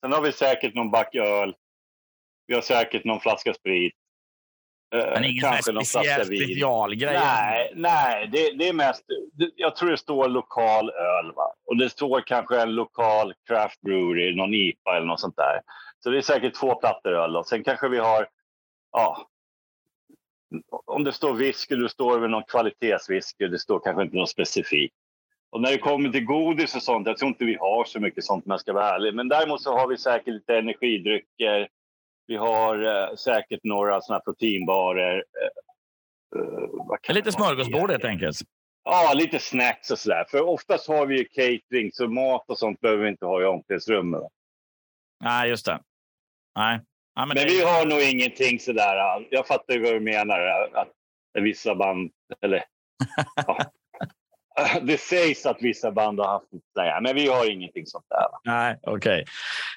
Sen 0.00 0.12
har 0.12 0.22
vi 0.22 0.32
säkert 0.32 0.74
någon 0.74 0.90
back 0.90 1.14
öl. 1.14 1.56
Vi 2.46 2.54
har 2.54 2.62
säkert 2.62 3.04
någon 3.04 3.20
flaska 3.20 3.54
sprit. 3.54 3.94
Eh, 4.94 5.10
Men 5.14 5.24
ingen 5.24 5.40
kanske 5.40 5.72
någon 5.72 5.84
speciell 5.84 6.26
specialgrej? 6.26 7.14
Nej, 7.14 7.72
nej 7.74 8.28
det, 8.32 8.50
det, 8.58 8.68
är 8.68 8.72
mest... 8.72 9.04
Det, 9.32 9.50
jag 9.56 9.76
tror 9.76 9.90
det 9.90 9.98
står 9.98 10.28
lokal 10.28 10.90
öl. 10.90 11.32
Va? 11.36 11.54
Och 11.66 11.76
det 11.76 11.90
står 11.90 12.20
kanske 12.20 12.60
en 12.60 12.74
lokal 12.74 13.34
craft 13.46 13.80
brewery, 13.80 14.36
någon 14.36 14.54
IPA 14.54 14.96
eller 14.96 15.06
något 15.06 15.20
sånt 15.20 15.36
där. 15.36 15.60
Så 16.02 16.10
det 16.10 16.18
är 16.18 16.22
säkert 16.22 16.54
två 16.54 16.74
plattor 16.74 17.12
öl. 17.12 17.36
Och 17.36 17.46
sen 17.46 17.64
kanske 17.64 17.88
vi 17.88 17.98
har 17.98 18.26
ja, 18.92 19.26
om 20.86 21.04
det 21.04 21.12
står 21.12 21.34
whisky, 21.34 21.76
det 21.76 21.88
står 21.88 22.18
väl 22.18 22.30
någon 22.30 22.42
kvalitetswhisky, 22.42 23.48
det 23.48 23.58
står 23.58 23.80
kanske 23.80 24.02
inte 24.02 24.16
något 24.16 24.30
specifikt. 24.30 24.94
Och 25.50 25.60
när 25.60 25.70
det 25.70 25.78
kommer 25.78 26.10
till 26.10 26.24
godis 26.24 26.76
och 26.76 26.82
sånt, 26.82 27.06
jag 27.06 27.16
tror 27.16 27.28
inte 27.28 27.44
vi 27.44 27.54
har 27.54 27.84
så 27.84 28.00
mycket 28.00 28.24
sånt 28.24 28.46
om 28.46 28.50
jag 28.50 28.60
ska 28.60 28.72
vara 28.72 28.94
ärlig. 28.94 29.14
Men 29.14 29.28
däremot 29.28 29.62
så 29.62 29.78
har 29.78 29.88
vi 29.88 29.96
säkert 29.96 30.34
lite 30.34 30.58
energidrycker. 30.58 31.68
Vi 32.30 32.36
har 32.36 32.84
eh, 32.84 33.14
säkert 33.16 33.60
några 33.64 34.00
såna 34.00 34.20
proteinbarer. 34.20 35.24
Eh, 35.42 37.10
eh 37.10 37.14
lite 37.14 37.32
smörgåsbord 37.32 37.90
helt 37.90 38.04
enkelt. 38.04 38.36
Ja, 38.84 39.12
lite 39.14 39.38
snacks 39.38 39.90
och 39.90 39.98
sådär. 39.98 40.24
För 40.30 40.40
oftast 40.40 40.88
har 40.88 41.06
vi 41.06 41.18
ju 41.18 41.24
catering, 41.24 41.92
så 41.92 42.08
mat 42.08 42.44
och 42.48 42.58
sånt 42.58 42.80
behöver 42.80 43.02
vi 43.02 43.08
inte 43.08 43.26
ha 43.26 43.42
i 43.42 43.44
omklädningsrummet. 43.44 44.22
Nej, 45.24 45.48
just 45.48 45.66
det. 45.66 45.80
Nej. 46.56 46.80
Ja, 47.14 47.26
men, 47.26 47.28
men 47.28 47.36
det... 47.36 47.44
vi 47.44 47.62
har 47.62 47.86
nog 47.86 48.02
ingenting 48.02 48.60
sådär. 48.60 49.26
Jag 49.30 49.46
fattar 49.46 49.74
ju 49.74 49.82
vad 49.82 49.92
du 49.92 50.00
menar. 50.00 50.70
Att 50.74 50.88
vissa 51.32 51.74
band, 51.74 52.10
eller 52.40 52.64
ja. 53.46 53.58
Det 54.82 55.00
sägs 55.00 55.46
att 55.46 55.62
vissa 55.62 55.92
band 55.92 56.20
har 56.20 56.26
haft 56.26 56.46
det, 56.74 57.00
men 57.02 57.14
vi 57.14 57.28
har 57.28 57.50
ingenting 57.50 57.86
sånt 57.86 58.06
där. 58.08 58.26
Nej, 58.44 58.78
okej. 58.82 59.24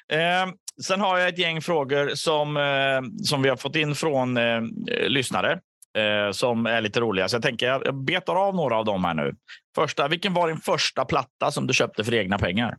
Okay. 0.06 0.20
Eh, 0.20 0.46
sen 0.82 1.00
har 1.00 1.18
jag 1.18 1.28
ett 1.28 1.38
gäng 1.38 1.60
frågor 1.60 2.14
som, 2.14 2.56
eh, 2.56 3.22
som 3.24 3.42
vi 3.42 3.48
har 3.48 3.56
fått 3.56 3.76
in 3.76 3.94
från 3.94 4.36
eh, 4.36 4.62
lyssnare 5.08 5.60
eh, 5.96 6.30
som 6.30 6.66
är 6.66 6.80
lite 6.80 7.00
roliga. 7.00 7.28
Så 7.28 7.36
jag 7.36 7.42
tänker 7.42 7.66
jag 7.66 7.94
betar 7.94 8.36
av 8.36 8.54
några 8.54 8.76
av 8.76 8.84
dem 8.84 9.04
här 9.04 9.14
nu. 9.14 9.34
Första, 9.74 10.08
vilken 10.08 10.34
var 10.34 10.48
din 10.48 10.58
första 10.58 11.04
platta 11.04 11.50
som 11.50 11.66
du 11.66 11.74
köpte 11.74 12.04
för 12.04 12.14
egna 12.14 12.38
pengar? 12.38 12.78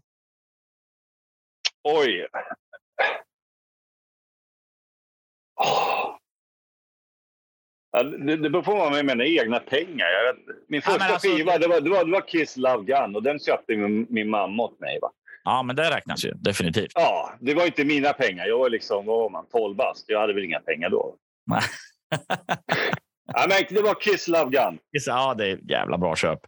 Oj. 1.84 2.28
Oh. 5.62 6.16
det, 8.04 8.38
det 8.38 8.50
beror 8.50 8.64
på 8.64 8.76
vad 8.76 8.92
man 8.92 9.06
menar 9.06 9.26
egna 9.26 9.60
pengar. 9.60 10.10
min 10.68 10.82
första 10.82 11.06
ja, 11.06 11.14
alltså, 11.14 11.28
skiva 11.28 11.58
det 11.58 11.68
var, 11.68 11.82
det, 11.82 11.90
var, 11.90 12.06
det 12.06 12.12
var 12.12 12.28
Kiss 12.28 12.58
Love 12.58 12.84
Gun 12.84 13.16
och 13.16 13.24
den 13.24 13.40
köpte 13.40 13.76
min, 13.76 14.08
min 14.10 14.30
mamma 14.30 14.64
åt 14.64 14.80
mig. 14.80 15.00
Va? 15.02 15.12
Ja, 15.46 15.64
men 15.64 15.76
det 15.76 15.90
räknas 15.90 16.26
ju 16.26 16.32
definitivt. 16.32 16.92
Ja, 16.96 17.34
det 17.40 17.54
var 17.54 17.66
inte 17.66 17.86
mina 17.86 18.14
pengar. 18.14 18.46
Jag 18.46 18.58
var 18.58 18.70
liksom, 18.70 19.06
vad 19.06 19.18
var 19.18 19.30
man, 19.30 19.46
12 19.52 19.76
bast. 19.76 20.06
Jag 20.08 20.20
hade 20.20 20.34
väl 20.34 20.44
inga 20.44 20.60
pengar 20.60 20.90
då. 20.90 21.16
ja, 23.34 23.46
men 23.50 23.66
det 23.70 23.82
var 23.82 24.02
Kiss 24.02 24.28
Love 24.28 24.52
Gun. 24.52 24.80
Ja, 24.92 25.34
det 25.34 25.48
är 25.48 25.72
jävla 25.72 25.98
bra 25.98 26.16
köp. 26.16 26.40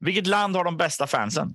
Vilket 0.00 0.26
land 0.26 0.56
har 0.56 0.64
de 0.64 0.76
bästa 0.76 1.06
fansen? 1.06 1.54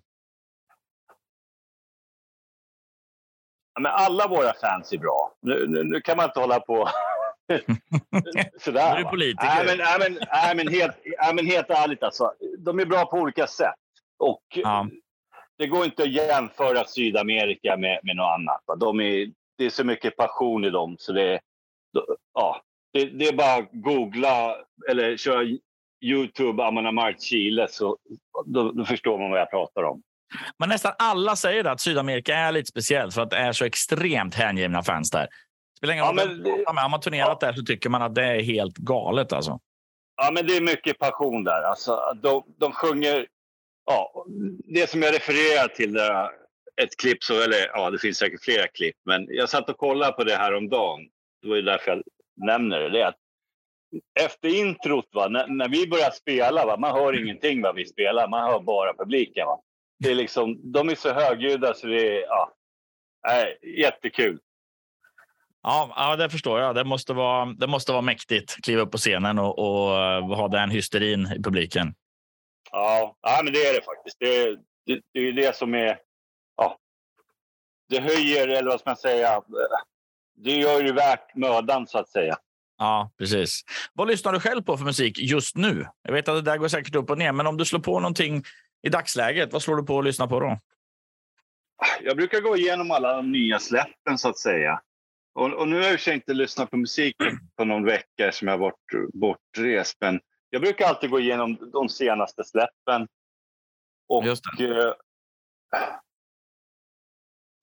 Ja, 3.74 3.82
men 3.82 3.92
alla 3.92 4.28
våra 4.28 4.54
fans 4.54 4.94
är 4.94 4.98
bra. 4.98 5.34
Nu, 5.42 5.68
nu, 5.68 5.84
nu 5.84 6.02
kan 6.02 6.18
man 6.18 6.26
inte 6.26 6.40
hålla 6.40 6.60
på 6.60 6.90
sådär. 8.60 8.96
Du 8.96 9.02
är 9.02 9.10
politiker. 9.10 9.48
Nej, 9.48 9.66
men, 9.66 9.78
nej, 9.78 10.00
men, 10.00 10.28
nej, 10.32 10.56
men, 10.56 10.68
helt, 10.68 10.96
nej, 11.22 11.36
men 11.36 11.46
helt 11.46 11.70
ärligt 11.70 12.04
alltså. 12.04 12.34
De 12.60 12.80
är 12.80 12.86
bra 12.86 13.06
på 13.06 13.18
olika 13.18 13.48
sätt. 13.48 13.76
Och 14.20 14.44
ja. 14.50 14.88
Det 15.62 15.68
går 15.68 15.86
inte 15.86 16.04
att 16.04 16.12
jämföra 16.12 16.88
Sydamerika 16.88 17.78
med, 17.78 18.00
med 18.04 18.16
något 18.16 18.34
annat. 18.34 18.80
De 18.80 19.02
är, 19.02 19.32
det 19.58 19.66
är 19.66 19.70
så 19.70 19.84
mycket 19.84 20.18
passion 20.18 20.66
i 20.66 20.70
dem 20.70 20.96
så 21.00 21.14
det, 21.14 21.40
ja, 22.34 22.62
det, 22.94 23.06
det 23.06 23.28
är 23.28 23.34
bara 23.34 23.54
att 23.54 23.70
googla 23.72 24.56
eller 24.90 25.18
köra 25.18 25.58
Youtube 26.04 26.64
Amanda 26.64 26.92
Mart 26.92 27.22
Chile 27.22 27.68
så 27.70 27.98
då, 28.46 28.72
då, 28.72 28.86
förstår 28.86 29.18
man 29.20 29.32
vad 29.32 29.40
jag 29.40 29.50
pratar 29.50 29.84
om. 29.84 30.02
Men 30.58 30.70
nästan 30.70 30.92
alla 31.00 31.36
säger 31.36 31.66
att 31.66 31.82
Sydamerika 31.82 32.36
är 32.36 32.52
lite 32.52 32.68
speciellt 32.68 33.14
för 33.14 33.22
att 33.22 33.30
det 33.30 33.38
är 33.38 33.52
så 33.52 33.66
extremt 33.66 34.36
hängivna 34.36 34.84
fans 34.84 35.12
där. 35.12 35.28
Spelar 35.78 35.94
ingen 35.94 36.06
roll 36.06 36.18
ja, 36.18 36.74
men, 36.74 36.78
har 36.78 36.90
man 36.90 37.00
turnerat 37.00 37.38
ja. 37.42 37.48
där 37.48 37.54
så 37.54 37.64
tycker 37.64 37.90
man 37.90 38.02
att 38.02 38.16
det 38.16 38.24
är 38.26 38.42
helt 38.42 38.78
galet. 38.78 39.34
Alltså. 39.34 39.60
Ja, 40.16 40.32
men 40.34 40.48
det 40.48 40.58
är 40.58 40.62
mycket 40.62 41.00
passion 41.00 41.44
där. 41.44 41.62
Alltså, 41.62 42.00
de, 42.22 42.44
de 42.58 42.72
sjunger... 42.72 43.28
Ja, 43.86 44.26
det 44.66 44.90
som 44.90 45.02
jag 45.02 45.16
refererar 45.16 45.68
till, 45.68 45.94
där, 45.94 46.30
ett 46.82 46.98
klipp, 46.98 47.24
så, 47.24 47.42
eller 47.42 47.68
ja, 47.74 47.90
det 47.90 48.00
finns 48.00 48.18
säkert 48.18 48.44
flera 48.44 48.68
klipp, 48.68 48.96
men 49.06 49.28
jag 49.30 49.50
satt 49.50 49.70
och 49.70 49.78
kollade 49.78 50.12
på 50.12 50.24
det 50.24 50.36
här 50.36 50.54
om 50.54 50.70
dagen. 50.70 51.00
Det 51.42 51.50
var 51.50 51.56
ju 51.56 51.62
därför 51.62 51.92
jag 51.92 52.04
nämner 52.48 52.80
det. 52.80 52.90
det 52.90 53.08
att 53.08 53.18
efter 54.20 54.50
introt, 54.50 55.06
va, 55.14 55.28
när, 55.28 55.48
när, 55.48 55.70
vi 55.70 55.88
börjar 55.88 56.12
spela, 56.12 56.66
va, 56.66 56.78
man 56.78 56.92
hör 56.92 57.22
ingenting 57.24 57.62
vad 57.62 57.76
vi 57.76 57.86
spelar, 57.86 58.28
man 58.28 58.52
hör 58.52 58.60
bara 58.60 58.94
publiken. 58.94 59.46
Va. 59.46 59.60
Det 60.00 60.12
är 60.12 60.16
liksom, 60.16 60.72
de 60.72 60.90
är 60.90 60.96
så 60.96 61.14
högljudda 61.14 61.74
så 61.74 61.88
det 61.88 62.18
är 62.18 62.22
ja, 62.22 62.54
äh, 63.28 63.70
jättekul. 63.80 64.40
Ja, 65.64 65.94
ja, 65.96 66.16
det 66.16 66.30
förstår 66.30 66.60
jag. 66.60 66.76
Det 66.76 66.84
måste 66.84 67.14
vara, 67.14 67.46
det 67.46 67.68
måste 67.68 67.92
vara 67.92 68.02
mäktigt 68.02 68.56
att 68.58 68.64
kliva 68.64 68.82
upp 68.82 68.92
på 68.92 68.98
scenen 68.98 69.40
och, 69.40 69.60
och 69.60 69.98
eh, 69.98 70.36
ha 70.36 70.48
den 70.48 70.70
hysterin 70.70 71.28
i 71.38 71.44
publiken. 71.44 71.94
Ja, 72.72 73.18
ja 73.22 73.42
men 73.44 73.54
det 73.54 73.60
är 73.60 73.74
det 73.74 73.86
faktiskt. 73.86 74.18
Det, 74.20 74.56
det, 74.86 75.02
det 75.14 75.20
är 75.20 75.34
det 75.34 75.56
som 75.56 75.74
är... 75.74 76.00
Ja, 76.58 76.78
det 77.90 78.00
höjer, 78.00 78.48
eller 78.48 78.72
vad 78.72 78.80
ska 78.80 78.90
man 78.90 78.98
säga? 78.98 79.42
Det 80.36 80.52
gör 80.52 80.84
ju 80.84 80.94
värt 80.94 81.36
mödan, 81.36 81.88
så 81.88 81.98
att 81.98 82.10
säga. 82.10 82.38
Ja, 82.78 83.12
precis. 83.18 83.62
Vad 83.94 84.08
lyssnar 84.08 84.34
du 84.34 84.40
själv 84.40 84.62
på 84.62 84.78
för 84.78 84.86
musik 84.86 85.20
just 85.20 85.56
nu? 85.56 85.88
Jag 86.02 86.14
vet 86.14 86.28
att 86.28 86.36
det 86.36 86.52
där 86.52 86.58
går 86.58 86.68
säkert 86.68 86.96
upp 86.96 87.10
och 87.10 87.18
ner, 87.18 87.32
men 87.32 87.48
om 87.48 87.58
du 87.58 87.66
slår 87.66 87.80
på 87.80 88.00
någonting 88.00 88.44
i 88.82 88.90
dagsläget, 88.90 89.54
vad 89.54 89.62
slår 89.62 89.76
du 89.76 89.84
på 89.84 90.00
att 90.00 90.06
lyssna 90.06 90.28
på 90.28 90.40
då? 90.40 90.60
Jag 92.02 92.18
brukar 92.18 92.42
gå 92.42 92.58
igenom 92.58 92.92
alla 92.92 93.16
de 93.16 93.32
nya 93.32 93.60
släppen, 93.60 94.18
så 94.18 94.30
att 94.30 94.38
säga. 94.38 94.82
Och, 95.34 95.54
och, 95.54 95.68
nu 95.68 95.76
har 95.76 95.84
jag 95.84 96.00
i 96.08 96.12
inte 96.12 96.34
lyssnat 96.34 96.72
på 96.72 96.78
musik 96.78 97.16
på 97.58 97.66
någon 97.66 97.86
vecka 97.86 98.32
som 98.32 98.48
jag 98.48 98.58
varit 98.58 99.14
bortrest. 99.14 99.98
Men 100.02 100.20
jag 100.52 100.62
brukar 100.62 100.86
alltid 100.86 101.10
gå 101.10 101.20
igenom 101.20 101.58
de 101.74 101.90
senaste 101.90 102.44
släppen. 102.44 103.08
Och... 104.10 104.26
Eh, 104.26 104.94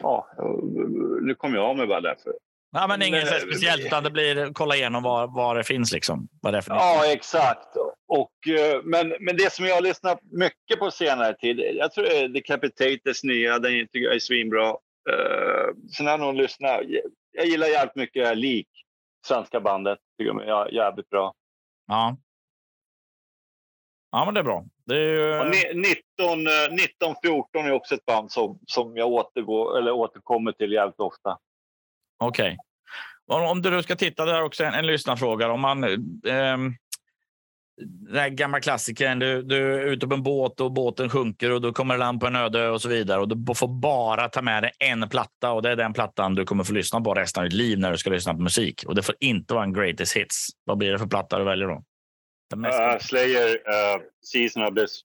ja, 0.03 0.29
nu 1.21 1.35
kom 1.35 1.55
jag 1.55 1.65
av 1.65 1.77
mig 1.77 1.87
bara 1.87 2.01
därför. 2.01 2.33
Ja, 2.71 2.87
men 2.87 3.03
inget 3.03 3.31
men, 3.31 3.41
speciellt, 3.41 3.87
utan 3.87 4.05
det 4.05 4.11
blir 4.11 4.53
kolla 4.53 4.77
igenom 4.77 5.03
vad, 5.03 5.35
vad 5.35 5.57
det 5.57 5.65
finns. 5.65 5.93
Liksom. 5.93 6.29
Vad 6.43 6.55
det 6.55 6.63
för 6.63 6.75
ja, 6.75 7.13
exakt. 7.13 7.77
Och, 8.09 8.49
eh, 8.49 8.83
men, 8.85 9.15
men 9.21 9.37
det 9.37 9.53
som 9.53 9.65
jag 9.65 9.75
har 9.75 9.83
lyssnat 9.83 10.19
mycket 10.23 10.79
på 10.79 10.91
senare 10.91 11.35
tid, 11.35 11.59
jag 11.59 11.93
tror 11.93 12.05
det 12.05 12.19
är 12.19 12.29
Decapitators 12.29 13.25
nya, 13.25 13.59
den 13.59 13.73
tycker 13.73 14.07
jag 14.07 14.15
är 14.15 14.19
svinbra. 14.19 14.69
Uh, 15.11 15.75
sen 15.97 16.07
har 16.07 16.13
jag 16.13 16.21
nog 16.21 16.35
lyssnat 16.35 16.81
jag 17.33 17.47
gillar 17.47 17.67
jävligt 17.67 17.97
mycket 17.97 18.39
lik 18.39 18.69
svenska 19.27 19.61
bandet. 19.61 19.99
Tycker 20.19 20.33
de 20.33 20.39
är 20.41 20.75
jävligt 20.75 21.11
bra. 21.11 21.35
Ja. 21.87 22.17
Ja, 24.11 24.25
men 24.25 24.35
det 24.35 24.41
är 24.41 24.45
bra. 24.45 24.65
Det 24.87 24.95
är 24.95 24.99
ju... 24.99 25.45
19, 25.75 26.47
1914 26.47 27.67
är 27.67 27.73
också 27.73 27.95
ett 27.95 28.05
band 28.07 28.31
som, 28.31 28.59
som 28.67 28.97
jag 28.97 29.09
återgår, 29.09 29.79
eller 29.79 29.93
återkommer 29.93 30.53
till 30.53 30.73
jävligt 30.73 31.01
ofta. 31.01 31.39
Okej. 32.19 32.59
Okay. 33.27 33.47
Om 33.51 33.63
du 33.63 33.83
ska 33.83 33.97
titta, 33.97 34.25
där 34.25 34.43
också 34.43 34.65
en, 34.65 34.75
en 34.75 34.87
lyssnarfråga. 34.87 35.53
Om 35.53 35.61
man, 35.61 35.85
eh, 35.85 36.57
den 37.81 38.17
här 38.17 38.29
gamla 38.29 38.61
klassikern. 38.61 39.19
Du, 39.19 39.43
du 39.43 39.75
är 39.75 39.85
ute 39.85 40.07
på 40.07 40.15
en 40.15 40.23
båt 40.23 40.61
och 40.61 40.73
båten 40.73 41.11
sjunker 41.11 41.53
och 41.53 41.61
då 41.61 41.73
kommer 41.73 41.95
du 41.95 42.01
land 42.01 42.21
på 42.21 42.27
en 42.27 42.37
öde 42.37 42.69
och 42.69 42.83
så 42.83 42.89
vidare. 42.89 43.21
Och 43.21 43.29
Du 43.29 43.55
får 43.55 43.69
bara 43.69 44.29
ta 44.29 44.43
med 44.43 44.63
dig 44.63 44.73
en 44.79 45.09
platta 45.09 45.53
och 45.53 45.63
det 45.63 45.71
är 45.71 45.77
den 45.77 45.93
plattan 45.93 46.35
du 46.35 46.45
kommer 46.45 46.65
få 46.65 46.73
lyssna 46.73 47.01
på 47.01 47.15
resten 47.15 47.43
av 47.43 47.49
ditt 47.49 47.59
liv 47.59 47.79
när 47.79 47.91
du 47.91 47.99
ska 47.99 48.11
lyssna 48.11 48.35
på 48.35 48.41
musik. 48.41 48.85
Och 48.87 48.95
det 48.95 49.03
får 49.03 49.15
inte 49.21 49.55
vara 49.55 49.65
en 49.65 49.73
greatest 49.73 50.17
hits. 50.17 50.49
Vad 50.65 50.79
blir 50.79 50.93
det 50.93 50.99
för 50.99 51.07
platta 51.07 51.39
du 51.39 51.45
väljer 51.45 51.69
då? 51.69 51.83
Uh, 52.57 52.99
Slayer, 52.99 53.49
uh, 53.49 54.03
Season 54.25 54.63
of 54.63 54.75
this. 54.75 55.01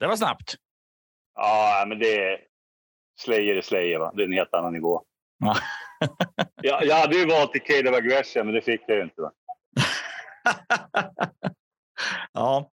Det 0.00 0.06
var 0.06 0.16
snabbt. 0.16 0.54
Ja, 1.34 1.84
men 1.88 1.98
det 1.98 2.16
är 2.16 2.38
Slayer 3.20 3.56
är 3.56 3.62
Slayer. 3.62 3.98
Va? 3.98 4.12
Det 4.14 4.22
är 4.22 4.26
en 4.26 4.32
helt 4.32 4.54
annan 4.54 4.72
nivå. 4.72 5.02
Ja. 5.38 5.56
jag, 6.62 6.86
jag 6.86 6.96
hade 6.96 7.16
ju 7.16 7.26
valt 7.26 7.52
Decade 7.52 7.90
of 7.90 7.96
Aggression, 7.96 8.46
men 8.46 8.54
det 8.54 8.60
fick 8.60 8.80
jag 8.86 8.96
ju 8.96 9.02
inte. 9.02 9.22
Va? 9.22 9.30
ja. 12.32 12.70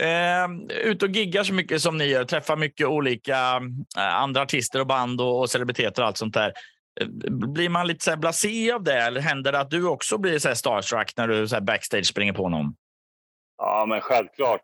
Eh, 0.00 0.76
ut 0.84 1.02
och 1.02 1.08
giggar 1.08 1.44
så 1.44 1.54
mycket 1.54 1.82
som 1.82 1.98
ni 1.98 2.04
gör, 2.04 2.24
träffar 2.24 2.56
mycket 2.56 2.86
olika 2.86 3.60
eh, 3.96 4.14
andra 4.14 4.42
artister 4.42 4.80
och 4.80 4.86
band 4.86 5.20
och, 5.20 5.40
och 5.40 5.50
celebriteter 5.50 6.02
och 6.02 6.08
allt 6.08 6.16
sånt 6.16 6.34
där. 6.34 6.52
Eh, 7.00 7.06
blir 7.30 7.68
man 7.68 7.86
lite 7.86 8.04
så 8.04 8.10
här 8.10 8.18
blasé 8.18 8.72
av 8.72 8.82
det 8.82 9.02
eller 9.02 9.20
händer 9.20 9.52
det 9.52 9.60
att 9.60 9.70
du 9.70 9.86
också 9.88 10.18
blir 10.18 10.38
så 10.38 10.54
starstruck 10.54 11.12
när 11.16 11.28
du 11.28 11.48
så 11.48 11.60
backstage 11.60 12.06
springer 12.06 12.32
på 12.32 12.48
någon? 12.48 12.74
Ja, 13.64 13.86
men 13.86 14.00
självklart. 14.00 14.62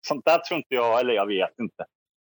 Sånt 0.00 0.24
där 0.24 0.38
tror 0.38 0.56
inte 0.56 0.74
jag, 0.74 1.00
eller 1.00 1.14
jag 1.14 1.26
vet 1.26 1.58
inte. 1.58 1.84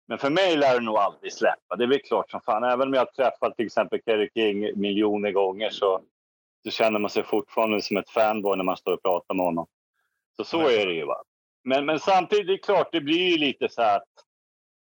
Men 0.07 0.17
för 0.17 0.29
mig 0.29 0.57
lär 0.57 0.73
det 0.73 0.85
nog 0.85 0.97
aldrig 0.97 1.33
släppa. 1.33 1.75
Det 1.75 1.83
är 1.83 1.87
väl 1.87 2.01
klart 2.01 2.31
som 2.31 2.41
fan. 2.41 2.63
Även 2.63 2.87
om 2.87 2.93
jag 2.93 3.01
har 3.01 3.05
träffat 3.05 3.55
till 3.55 3.65
exempel 3.65 3.99
Kerry 4.05 4.29
King 4.33 4.79
miljoner 4.81 5.31
gånger 5.31 5.69
så 5.69 6.01
så 6.63 6.71
känner 6.71 6.99
man 6.99 7.09
sig 7.09 7.23
fortfarande 7.23 7.81
som 7.81 7.97
ett 7.97 8.09
fanboy 8.09 8.57
när 8.57 8.63
man 8.63 8.77
står 8.77 8.93
och 8.93 9.03
pratar 9.03 9.35
med 9.35 9.45
honom. 9.45 9.67
Så 10.37 10.43
så 10.43 10.69
är 10.69 10.85
det 10.85 10.93
ju. 10.93 11.05
Va? 11.05 11.23
Men, 11.63 11.85
men 11.85 11.99
samtidigt, 11.99 12.47
det 12.47 12.53
är 12.53 12.57
klart, 12.57 12.91
det 12.91 13.01
blir 13.01 13.31
ju 13.31 13.37
lite 13.37 13.69
så 13.69 13.81
här 13.81 13.97
att 13.97 14.09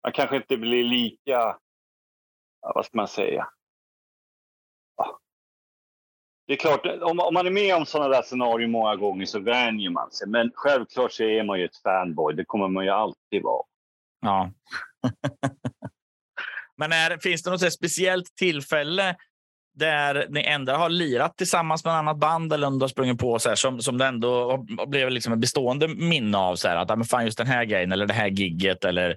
man 0.02 0.12
kanske 0.12 0.36
inte 0.36 0.56
blir 0.56 0.84
lika, 0.84 1.58
vad 2.74 2.84
ska 2.84 2.96
man 2.96 3.08
säga? 3.08 3.48
Ja. 6.46 6.46
Det 6.46 6.52
är 6.52 6.56
klart, 6.56 6.86
om, 7.02 7.20
om 7.20 7.34
man 7.34 7.46
är 7.46 7.50
med 7.50 7.76
om 7.76 7.86
sådana 7.86 8.08
där 8.08 8.22
scenarier 8.22 8.68
många 8.68 8.96
gånger 8.96 9.26
så 9.26 9.40
vänjer 9.40 9.90
man 9.90 10.10
sig. 10.10 10.28
Men 10.28 10.50
självklart 10.54 11.12
så 11.12 11.22
är 11.22 11.42
man 11.42 11.58
ju 11.58 11.64
ett 11.64 11.76
fanboy, 11.76 12.34
det 12.34 12.44
kommer 12.44 12.68
man 12.68 12.84
ju 12.84 12.90
alltid 12.90 13.42
vara. 13.42 13.62
Ja. 14.20 14.50
Men 16.76 16.92
är, 16.92 17.18
finns 17.18 17.42
det 17.42 17.50
något 17.50 17.72
speciellt 17.72 18.36
tillfälle 18.36 19.16
där 19.74 20.26
ni 20.28 20.44
ändå 20.44 20.72
har 20.72 20.88
lirat 20.88 21.36
tillsammans 21.36 21.84
med 21.84 21.92
ett 21.92 21.98
annat 21.98 22.18
band 22.18 22.52
eller 22.52 22.66
om 22.66 22.78
du 22.78 22.82
har 22.82 22.88
sprungit 22.88 23.18
på 23.18 23.38
så 23.38 23.48
här, 23.48 23.56
som, 23.56 23.80
som 23.80 23.98
det 23.98 24.06
ändå 24.06 24.56
blev 24.86 25.10
liksom 25.10 25.32
ett 25.32 25.38
bestående 25.38 25.88
minne 25.88 26.38
av? 26.38 26.56
Så 26.56 26.68
här, 26.68 26.76
att 26.76 26.88
men 26.88 27.04
fan, 27.04 27.24
just 27.24 27.38
den 27.38 27.46
här 27.46 27.64
grejen 27.64 27.92
eller 27.92 28.06
det 28.06 28.14
här 28.14 28.28
gigget 28.28 28.84
eller 28.84 29.16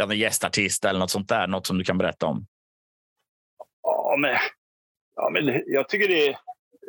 en 0.00 0.18
gästartist 0.18 0.84
eller 0.84 1.00
något 1.00 1.10
sånt 1.10 1.28
där. 1.28 1.46
Något 1.46 1.66
som 1.66 1.78
du 1.78 1.84
kan 1.84 1.98
berätta 1.98 2.26
om? 2.26 2.46
Ja, 3.82 4.16
men, 4.18 4.36
ja, 5.16 5.30
men 5.30 5.62
jag 5.66 5.88
tycker 5.88 6.08
det, 6.08 6.38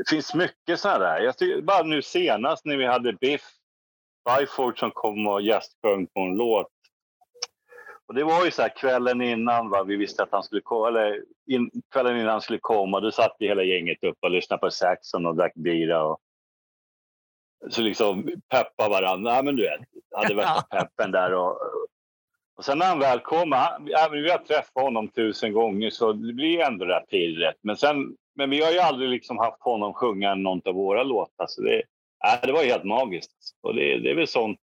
finns 0.10 0.34
mycket 0.34 0.80
sådana 0.80 1.00
där. 1.00 1.20
Jag 1.20 1.38
tycker, 1.38 1.62
bara 1.62 1.84
nu 1.84 2.02
senast 2.02 2.66
när 2.66 2.78
vi 2.78 2.86
hade 2.86 3.14
Biff 3.14 3.42
Byford 4.26 4.80
som 4.80 4.92
kom 4.92 5.28
och 5.28 5.42
gästsjöng 5.42 6.08
på 6.08 6.20
en 6.20 6.38
låt 6.38 6.68
och 8.08 8.14
det 8.14 8.24
var 8.24 8.46
ju 8.46 8.52
så 8.52 8.62
här 8.62 8.70
kvällen 8.70 9.22
innan, 9.22 9.70
va? 9.70 9.84
vi 9.84 9.96
visste 9.96 10.24
att 10.24 10.32
han 10.32 10.44
skulle 10.44 10.62
komma, 10.62 10.88
eller 10.88 11.24
in, 11.48 11.72
kvällen 11.92 12.18
innan 12.18 12.32
han 12.32 12.42
skulle 12.42 12.60
komma, 12.60 13.00
då 13.00 13.12
satt 13.12 13.36
vi 13.40 13.48
hela 13.48 13.64
gänget 13.64 14.04
upp 14.04 14.18
och 14.22 14.32
lyssnade 14.32 14.60
på 14.60 14.72
Saxon 14.72 15.26
och 15.26 15.36
drack 15.36 15.54
bira. 15.56 16.04
Och, 16.04 16.20
så 17.70 17.82
liksom 17.82 18.32
peppa 18.50 18.90
varandra. 18.90 19.36
Ja, 19.36 19.42
men 19.42 19.56
du 19.56 19.64
vet, 19.64 19.82
hade 20.16 20.36
värsta 20.36 20.62
peppen 20.72 21.12
där. 21.12 21.34
Och, 21.34 21.58
och 22.58 22.66
sen 22.66 22.78
när 22.78 22.86
han 22.86 23.00
väl 23.00 23.20
kom, 23.20 23.52
han, 23.52 23.86
vi 24.12 24.32
har 24.32 24.46
träffat 24.46 24.84
honom 24.84 25.08
tusen 25.08 25.54
gånger 25.54 25.90
så 25.90 26.14
det 26.14 26.34
blir 26.34 26.60
ändå 26.60 26.86
rätt 26.86 27.10
pirret. 27.10 27.56
Men, 27.62 27.78
sen, 27.78 28.16
men 28.36 28.50
vi 28.50 28.64
har 28.64 28.72
ju 28.72 28.80
aldrig 28.80 29.10
liksom 29.10 29.38
haft 29.38 29.62
honom 29.62 29.94
sjunga 29.94 30.36
någon 30.36 30.62
av 30.66 30.74
våra 30.74 31.04
låtar. 31.04 31.46
Så 31.48 31.62
det, 31.62 31.84
ja, 32.20 32.40
det 32.44 32.52
var 32.52 32.64
helt 32.64 32.84
magiskt. 32.84 33.56
Och 33.62 33.76
det, 33.76 34.00
det 34.00 34.12
är 34.12 34.16
väl 34.16 34.28
sånt 34.28 34.60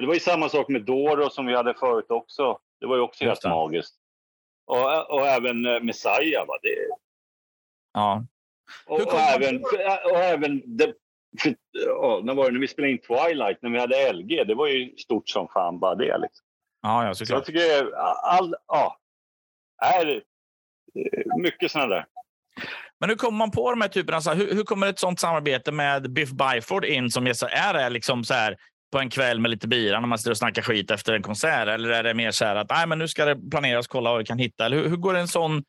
det 0.00 0.06
var 0.06 0.14
ju 0.14 0.20
samma 0.20 0.48
sak 0.48 0.68
med 0.68 0.82
Doro 0.82 1.30
som 1.30 1.46
vi 1.46 1.56
hade 1.56 1.74
förut 1.74 2.10
också. 2.10 2.58
Det 2.80 2.86
var 2.86 2.96
ju 2.96 3.02
också 3.02 3.24
helt 3.24 3.44
magiskt. 3.44 3.94
Och, 4.66 5.10
och 5.10 5.26
även 5.26 5.66
eh, 5.66 5.80
Messiah. 5.80 6.46
Va? 6.46 6.54
Det... 6.62 6.88
Ja. 7.92 8.24
Och, 8.86 9.00
och 9.00 9.20
även, 9.20 9.64
och 10.04 10.18
även 10.18 10.76
det, 10.76 10.94
för, 11.42 11.54
ja, 11.72 12.20
när 12.24 12.34
var 12.34 12.44
det 12.44 12.52
när 12.52 12.60
vi 12.60 12.68
spelade 12.68 12.92
in 12.92 12.98
Twilight, 12.98 13.62
när 13.62 13.70
vi 13.70 13.78
hade 13.78 14.12
LG. 14.12 14.44
Det 14.44 14.54
var 14.54 14.66
ju 14.66 14.96
stort 14.96 15.28
som 15.28 15.48
fan 15.48 15.78
bara 15.78 15.94
det. 15.94 16.18
Liksom. 16.18 16.46
Ja, 16.82 17.06
ja, 17.06 17.14
såklart. 17.14 17.28
Så 17.28 17.34
jag 17.34 17.44
tycker 17.44 17.94
all, 18.22 18.54
ja, 18.66 18.96
är 19.82 20.22
eh, 20.94 21.36
mycket 21.36 21.70
sådana 21.70 21.94
där. 21.94 22.06
Men 23.00 23.08
hur 23.08 23.16
kommer 23.16 23.38
man 23.38 23.50
på 23.50 23.70
de 23.70 23.80
här 23.80 23.88
typerna? 23.88 24.16
Alltså, 24.16 24.30
hur, 24.30 24.54
hur 24.54 24.62
kommer 24.62 24.86
ett 24.86 24.98
sånt 24.98 25.20
samarbete 25.20 25.72
med 25.72 26.12
Biff 26.12 26.30
Byford 26.30 26.84
in 26.84 27.10
som 27.10 27.26
är 27.26 27.74
det 27.74 27.88
liksom 27.90 28.24
så 28.24 28.34
här 28.34 28.56
på 28.92 28.98
en 28.98 29.10
kväll 29.10 29.40
med 29.40 29.50
lite 29.50 29.68
bira 29.68 30.00
när 30.00 30.08
man 30.08 30.18
sitter 30.18 30.30
och 30.30 30.36
snackar 30.36 30.62
skit 30.62 30.90
efter 30.90 31.12
en 31.12 31.22
konsert? 31.22 31.68
Eller 31.68 31.88
är 31.88 32.02
det 32.02 32.14
mer 32.14 32.30
så 32.30 32.44
här 32.44 32.56
att 32.56 32.70
Nej, 32.70 32.86
men 32.86 32.98
nu 32.98 33.08
ska 33.08 33.24
det 33.24 33.50
planeras, 33.50 33.86
kolla 33.86 34.10
vad 34.10 34.18
vi 34.18 34.24
kan 34.24 34.38
hitta? 34.38 34.64
Eller 34.66 34.76
hur, 34.76 34.88
hur 34.88 34.96
går 34.96 35.14
en 35.14 35.28
sån 35.28 35.62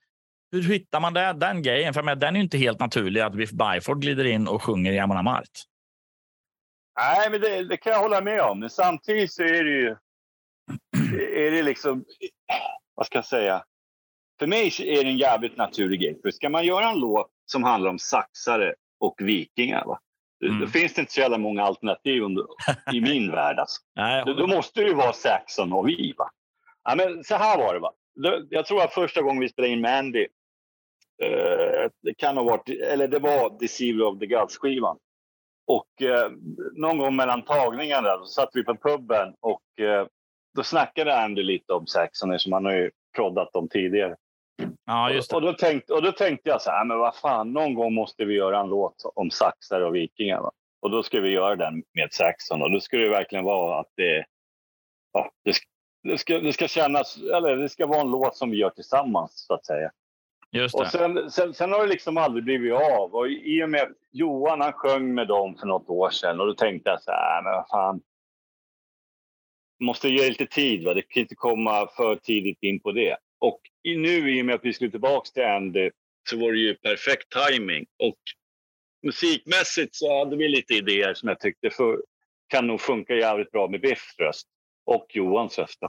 hur 0.51 0.63
hittar 0.63 0.99
man 0.99 1.13
det, 1.13 1.33
den 1.33 1.61
grejen? 1.61 1.93
För 1.93 2.15
den 2.15 2.35
är 2.35 2.39
ju 2.39 2.43
inte 2.43 2.57
helt 2.57 2.79
naturlig 2.79 3.21
att 3.21 3.33
Biff 3.33 3.51
Byford 3.51 4.01
glider 4.01 4.25
in 4.25 4.47
och 4.47 4.63
sjunger 4.63 4.91
i 4.91 4.99
Amon 4.99 5.23
Mart. 5.23 5.49
Nej, 6.99 7.29
men 7.29 7.41
det, 7.41 7.63
det, 7.63 7.77
kan 7.77 7.91
jag 7.91 7.99
hålla 7.99 8.21
med 8.21 8.41
om. 8.41 8.59
Men 8.59 8.69
samtidigt 8.69 9.33
så 9.33 9.43
är 9.43 9.63
det 9.63 9.71
ju... 9.71 9.95
Är 11.35 11.51
det 11.51 11.63
liksom... 11.63 12.05
Vad 12.95 13.05
ska 13.05 13.17
jag 13.17 13.25
säga? 13.25 13.63
För 14.41 14.47
mig 14.47 14.67
är 14.79 15.03
det 15.03 15.09
en 15.09 15.17
jävligt 15.17 15.57
naturlig 15.57 15.99
grej. 15.99 16.19
För 16.21 16.31
ska 16.31 16.49
man 16.49 16.65
göra 16.65 16.89
en 16.89 16.99
låt 16.99 17.31
som 17.45 17.63
handlar 17.63 17.89
om 17.89 17.99
saxare 17.99 18.73
och 18.99 19.15
vikingar, 19.19 19.85
va? 19.85 19.99
Mm. 20.45 20.59
Då 20.59 20.67
finns 20.67 20.93
det 20.93 21.01
inte 21.01 21.13
så 21.13 21.19
jävla 21.19 21.37
många 21.37 21.63
alternativ 21.63 22.23
under, 22.23 22.45
i 22.93 23.01
min 23.01 23.31
värld. 23.35 23.59
Alltså. 23.59 23.81
Nej, 23.95 24.23
då, 24.25 24.33
då, 24.33 24.47
måste 24.47 24.81
det 24.81 24.87
ju 24.87 24.93
vara 24.93 25.13
Saxon 25.13 25.73
och 25.73 25.89
vi. 25.89 26.13
Va? 26.17 26.29
Ja, 26.83 26.95
men 26.95 27.23
så 27.23 27.35
här 27.35 27.57
var 27.57 27.73
det. 27.73 27.79
Va? 27.79 27.93
Jag 28.49 28.65
tror 28.65 28.83
att 28.83 28.93
första 28.93 29.21
gången 29.21 29.39
vi 29.39 29.49
spelade 29.49 29.73
in 29.73 29.81
Mandy, 29.81 30.27
eh, 31.23 31.89
det 32.01 32.13
kan 32.17 32.37
ha 32.37 32.43
varit, 32.43 32.69
eller 32.69 33.07
det 33.07 33.19
var 33.19 33.59
Deceiver 33.59 34.05
of 34.05 34.19
the 34.19 34.25
Gods-skivan. 34.25 34.97
Och 35.67 36.01
eh, 36.01 36.31
någon 36.73 36.97
gång 36.97 37.15
mellan 37.15 37.41
tagningarna 37.41 38.17
så 38.17 38.25
satt 38.25 38.49
vi 38.53 38.63
på 38.63 38.75
puben 38.75 39.33
och 39.39 39.85
eh, 39.85 40.07
då 40.55 40.63
snackade 40.63 41.19
Andy 41.19 41.43
lite 41.43 41.73
om 41.73 41.87
Saxon 41.87 42.39
som 42.39 42.53
han 42.53 42.65
har 42.65 42.73
ju 42.73 42.91
proddat 43.15 43.55
om 43.55 43.69
tidigare. 43.69 44.15
Ja, 44.85 45.09
just 45.11 45.29
det. 45.29 45.35
Och, 45.35 45.41
då 45.41 45.53
tänkte, 45.53 45.93
och 45.93 46.01
då 46.01 46.11
tänkte 46.11 46.49
jag 46.49 46.61
så 46.61 46.71
här, 46.71 46.85
men 46.85 46.97
vad 46.97 47.15
fan, 47.15 47.53
någon 47.53 47.73
gång 47.73 47.93
måste 47.93 48.25
vi 48.25 48.33
göra 48.33 48.59
en 48.59 48.69
låt 48.69 49.11
om 49.15 49.31
saxar 49.31 49.81
och 49.81 49.95
vikingar. 49.95 50.41
Va? 50.41 50.51
Och 50.81 50.91
då 50.91 51.03
ska 51.03 51.19
vi 51.19 51.29
göra 51.29 51.55
den 51.55 51.83
med 51.93 52.13
Saxon 52.13 52.61
och 52.61 52.71
då 52.71 52.79
ska 52.79 52.97
det 52.97 53.09
verkligen 53.09 53.45
vara 53.45 53.79
att 53.79 53.91
det, 53.95 54.25
ja, 55.13 55.31
det, 55.43 55.55
det, 56.03 56.17
ska, 56.17 56.39
det 56.39 56.53
ska 56.53 56.67
kännas, 56.67 57.17
eller 57.17 57.57
det 57.57 57.69
ska 57.69 57.85
vara 57.85 58.01
en 58.01 58.11
låt 58.11 58.35
som 58.37 58.51
vi 58.51 58.57
gör 58.57 58.69
tillsammans 58.69 59.45
så 59.47 59.53
att 59.53 59.65
säga. 59.65 59.91
Just 60.51 60.77
det. 60.77 60.83
Och 60.83 60.87
sen, 60.87 61.31
sen, 61.31 61.53
sen, 61.53 61.71
har 61.71 61.81
det 61.81 61.87
liksom 61.87 62.17
aldrig 62.17 62.43
blivit 62.43 62.73
av. 62.73 63.15
Och 63.15 63.29
i 63.29 63.63
och 63.63 63.69
med 63.69 63.81
att 63.81 63.89
Johan 64.11 64.61
han 64.61 64.73
sjöng 64.73 65.13
med 65.13 65.27
dem 65.27 65.55
för 65.55 65.67
något 65.67 65.89
år 65.89 66.09
sedan 66.09 66.39
och 66.39 66.47
då 66.47 66.53
tänkte 66.53 66.89
jag 66.89 67.01
så 67.01 67.11
här, 67.11 67.41
men 67.43 67.53
vad 67.53 67.69
fan. 67.69 68.01
Måste 69.79 70.09
ge 70.09 70.29
lite 70.29 70.45
tid, 70.45 70.85
va? 70.85 70.93
det 70.93 71.01
kan 71.01 71.21
inte 71.21 71.35
komma 71.35 71.87
för 71.97 72.15
tidigt 72.15 72.63
in 72.63 72.79
på 72.79 72.91
det. 72.91 73.17
Och 73.41 73.61
nu 73.83 74.37
i 74.37 74.41
och 74.41 74.45
med 74.45 74.55
att 74.55 74.65
vi 74.65 74.73
skulle 74.73 74.91
tillbaka 74.91 75.29
till 75.33 75.43
Andy 75.43 75.91
så 76.29 76.37
var 76.37 76.51
det 76.51 76.59
ju 76.59 76.75
perfekt 76.75 77.27
timing. 77.47 77.85
Och 77.99 78.17
musikmässigt 79.03 79.95
så 79.95 80.19
hade 80.19 80.35
vi 80.35 80.47
lite 80.47 80.73
idéer 80.73 81.13
som 81.13 81.29
jag 81.29 81.39
tyckte 81.39 81.69
för, 81.69 82.03
kan 82.47 82.67
nog 82.67 82.81
funka 82.81 83.13
jävligt 83.13 83.51
bra 83.51 83.67
med 83.67 83.81
Biffs 83.81 84.19
röst 84.19 84.47
och 84.85 85.05
Johans 85.09 85.59
röst. 85.59 85.79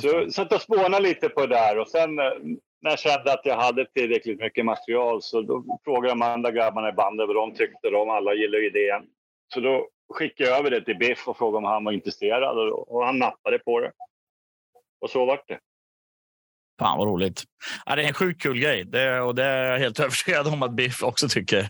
Så 0.00 0.06
jag 0.06 0.32
satt 0.32 0.52
och 0.52 0.62
spånade 0.62 1.00
lite 1.00 1.28
på 1.28 1.46
det 1.46 1.54
där 1.54 1.78
och 1.78 1.88
sen 1.88 2.18
eh, 2.18 2.32
när 2.82 2.90
jag 2.90 2.98
kände 2.98 3.32
att 3.32 3.46
jag 3.46 3.56
hade 3.56 3.86
tillräckligt 3.86 4.40
mycket 4.40 4.64
material 4.64 5.22
så 5.22 5.42
då 5.42 5.80
frågade 5.84 6.08
jag 6.08 6.18
de 6.18 6.22
andra 6.22 6.50
grabbarna 6.50 6.88
i 6.88 6.92
bandet 6.92 7.26
vad 7.26 7.36
de 7.36 7.54
tyckte. 7.54 7.90
De 7.90 8.10
alla 8.10 8.34
gillade 8.34 8.66
idén. 8.66 9.02
Så 9.54 9.60
då 9.60 9.88
skickade 10.14 10.50
jag 10.50 10.58
över 10.58 10.70
det 10.70 10.84
till 10.84 10.98
Biff 10.98 11.28
och 11.28 11.36
frågade 11.36 11.58
om 11.58 11.72
han 11.72 11.84
var 11.84 11.92
intresserad 11.92 12.72
och 12.72 13.04
han 13.06 13.18
nappade 13.18 13.58
på 13.58 13.80
det. 13.80 13.92
Och 15.00 15.10
så 15.10 15.24
vart 15.24 15.48
det. 15.48 15.58
Fan 16.82 16.98
vad 16.98 17.08
roligt. 17.08 17.42
Ja, 17.86 17.96
det 17.96 18.02
är 18.02 18.08
en 18.08 18.14
sjukt 18.14 18.42
kul 18.42 18.58
grej 18.58 18.84
det, 18.84 19.20
och 19.20 19.34
det 19.34 19.44
är 19.44 19.70
jag 19.70 19.78
helt 19.78 20.00
övertygad 20.00 20.46
om 20.46 20.62
att 20.62 20.72
Biff 20.72 21.02
också 21.02 21.28
tycker. 21.28 21.68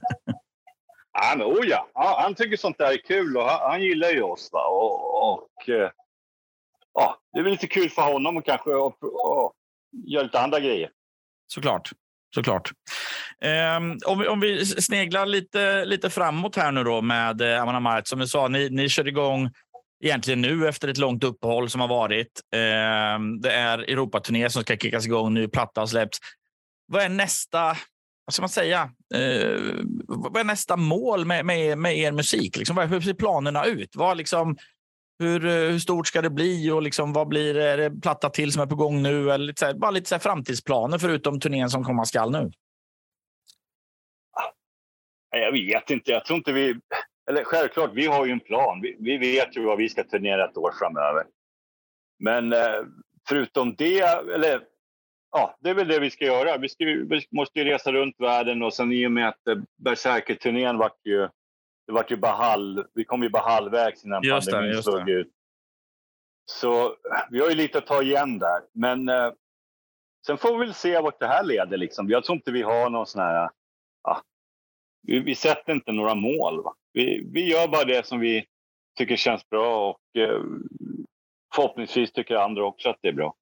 Ja, 1.13 1.35
men, 1.37 1.47
oh 1.47 1.67
ja. 1.67 1.89
ja, 1.95 2.19
han 2.23 2.35
tycker 2.35 2.57
sånt 2.57 2.79
där 2.79 2.93
är 2.93 2.97
kul 2.97 3.37
och 3.37 3.45
han, 3.45 3.71
han 3.71 3.83
gillar 3.83 4.11
ju 4.11 4.23
oss. 4.23 4.51
Va? 4.53 4.67
Och, 4.67 5.33
och 5.33 5.69
eh, 5.69 5.91
ja, 6.95 7.19
det 7.33 7.39
är 7.39 7.43
väl 7.43 7.53
lite 7.53 7.67
kul 7.67 7.91
för 7.91 8.03
honom 8.03 8.37
och 8.37 8.45
kanske 8.45 8.71
och, 8.71 9.03
och, 9.03 9.53
göra 10.07 10.23
lite 10.23 10.41
andra 10.41 10.61
grejer. 10.61 10.91
Såklart. 11.47 11.91
Såklart. 12.35 12.73
Um, 13.77 13.99
om, 14.07 14.19
vi, 14.19 14.29
om 14.29 14.41
vi 14.41 14.67
sneglar 14.67 15.27
lite, 15.27 15.85
lite 15.85 16.11
framåt 16.11 16.57
här 16.57 16.73
nu 16.73 16.85
då 16.85 17.01
med 17.01 17.41
eh, 17.41 17.63
Amanda 17.63 17.81
Mart. 17.81 18.07
Som 18.07 18.19
du 18.19 18.27
sa, 18.27 18.49
ni, 18.49 18.71
ni 18.71 18.89
kör 18.89 19.09
igång 19.09 19.51
egentligen 20.03 20.41
nu 20.41 20.69
efter 20.69 20.89
ett 20.89 20.99
långt 20.99 21.25
uppehåll 21.25 21.71
som 21.71 21.81
har 21.81 21.89
varit. 21.89 22.41
Eh, 22.55 23.41
det 23.41 23.53
är 23.53 23.79
Europaturné 23.79 24.51
som 24.51 24.63
ska 24.63 24.77
kickas 24.77 25.07
igång 25.07 25.35
nu. 25.35 25.49
Platta 25.49 25.81
har 25.81 25.87
släppts. 25.87 26.19
Vad 26.87 27.03
är 27.03 27.09
nästa? 27.09 27.77
Vad 28.25 28.35
ska 28.35 28.43
man 28.43 28.49
säga? 28.49 28.91
Eh, 29.15 29.61
vad 30.07 30.37
är 30.37 30.45
nästa 30.45 30.77
mål 30.77 31.25
med, 31.25 31.47
med, 31.47 31.79
med 31.79 31.99
er 31.99 32.13
musik? 32.13 32.57
Liksom, 32.57 32.79
hur 32.79 33.01
ser 33.01 33.15
planerna 33.15 33.65
ut? 33.65 33.97
Vad 33.97 34.17
liksom, 34.17 34.57
hur, 35.19 35.47
eh, 35.47 35.53
hur 35.53 35.79
stort 35.79 36.07
ska 36.07 36.23
det 36.23 36.31
bli 36.31 36.71
och 36.71 36.83
liksom, 36.83 37.13
vad 37.13 37.29
blir 37.29 37.55
det 37.55 38.01
platta 38.03 38.31
till 38.31 38.53
som 38.53 38.63
är 38.63 38.67
på 38.67 38.75
gång 38.75 39.03
nu? 39.03 39.31
Eller 39.31 39.47
lite 39.47 39.61
så 39.61 39.67
här, 39.67 39.75
bara 39.75 39.91
lite 39.91 40.09
så 40.09 40.15
här 40.15 40.21
framtidsplaner 40.21 40.99
förutom 40.99 41.41
turnén 41.41 41.71
som 41.71 41.85
komma 41.85 42.05
skall 42.05 42.31
nu. 42.31 42.53
Ah. 44.33 45.37
Jag 45.37 45.53
vet 45.53 45.91
inte. 45.91 46.11
Jag 46.11 46.25
tror 46.25 46.37
inte 46.37 46.53
vi 46.53 46.75
eller 47.31 47.45
självklart, 47.45 47.91
vi 47.95 48.07
har 48.07 48.27
ju 48.27 48.33
en 48.33 48.41
plan. 48.41 48.81
Vi, 48.81 48.97
vi 49.01 49.19
vet 49.19 49.57
ju 49.57 49.65
vad 49.65 49.79
vi 49.79 49.89
ska 49.89 50.05
turnera 50.05 50.45
ett 50.45 50.57
år 50.57 50.73
framöver. 50.79 51.25
Men 52.19 52.53
eh, 52.53 52.83
förutom 53.29 53.75
det, 53.75 54.01
eller 54.35 54.65
ja, 55.33 55.57
det 55.61 55.71
är 55.71 55.75
väl 55.75 55.89
det 55.89 56.01
vi 56.01 56.11
ska 56.11 56.25
göra. 56.25 56.57
Vi, 56.57 56.69
ska, 56.69 56.85
vi 56.85 57.27
måste 57.31 57.59
ju 57.59 57.65
resa 57.65 57.93
runt 57.93 58.21
världen 58.21 58.63
och 58.63 58.75
sen 58.75 58.93
i 58.93 59.07
och 59.07 59.13
med 59.13 59.29
att 59.29 59.47
eh, 59.49 59.57
Berserker-turnén 59.77 60.79
vart 60.79 61.07
ju, 61.07 61.29
det 61.87 61.93
vart 61.93 62.11
ju 62.11 62.17
bara 62.17 62.33
halv, 62.33 62.85
vi 62.95 63.05
kom 63.05 63.23
ju 63.23 63.29
bara 63.29 63.43
halvvägs 63.43 64.05
innan 64.05 64.23
just 64.23 64.51
pandemin 64.51 64.83
slog 64.83 65.11
ut. 65.11 65.31
Så 66.45 66.97
vi 67.31 67.41
har 67.41 67.49
ju 67.49 67.55
lite 67.55 67.79
att 67.79 67.87
ta 67.87 68.03
igen 68.03 68.39
där. 68.39 68.61
Men 68.73 69.09
eh, 69.09 69.33
sen 70.27 70.39
får 70.39 70.59
vi 70.59 70.65
väl 70.65 70.75
se 70.75 71.01
vart 71.01 71.21
det 71.21 71.27
här 71.27 71.45
leder. 71.45 71.77
Liksom. 71.77 72.11
Jag 72.11 72.25
tror 72.25 72.37
inte 72.37 72.53
vi 72.53 72.63
har 72.63 72.91
någon 72.91 73.07
sån 73.07 73.23
här... 73.23 73.51
Ja, 74.03 74.23
vi, 75.03 75.19
vi 75.19 75.35
sätter 75.35 75.73
inte 75.73 75.93
några 75.93 76.15
mål. 76.15 76.63
Va? 76.63 76.75
Vi, 76.93 77.23
vi 77.33 77.51
gör 77.51 77.69
bara 77.69 77.85
det 77.85 78.07
som 78.07 78.21
vi 78.21 78.45
tycker 78.99 79.17
känns 79.17 79.49
bra 79.51 79.91
och 79.91 80.21
eh, 80.21 80.41
förhoppningsvis 81.55 82.13
tycker 82.13 82.35
andra 82.35 82.65
också 82.65 82.89
att 82.89 82.99
det 83.03 83.09
är 83.09 83.13
bra. 83.13 83.35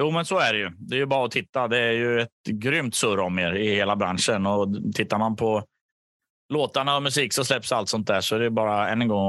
Jo, 0.00 0.10
men 0.10 0.24
så 0.24 0.38
är 0.38 0.52
det 0.52 0.58
ju. 0.58 0.70
Det 0.78 0.94
är 0.94 0.98
ju 0.98 1.06
bara 1.06 1.24
att 1.24 1.30
titta. 1.30 1.68
Det 1.68 1.78
är 1.78 1.92
ju 1.92 2.20
ett 2.20 2.46
grymt 2.50 2.94
surr 2.94 3.18
om 3.20 3.38
er 3.38 3.52
i 3.52 3.74
hela 3.74 3.96
branschen 3.96 4.46
och 4.46 4.68
tittar 4.94 5.18
man 5.18 5.36
på 5.36 5.64
låtarna 6.52 6.96
och 6.96 7.02
musik 7.02 7.32
så 7.32 7.44
släpps 7.44 7.72
allt 7.72 7.88
sånt 7.88 8.06
där 8.06 8.20
så 8.20 8.36
är 8.36 8.40
det 8.40 8.50
bara 8.50 8.88
än 8.88 9.02
en 9.02 9.08
gång 9.08 9.26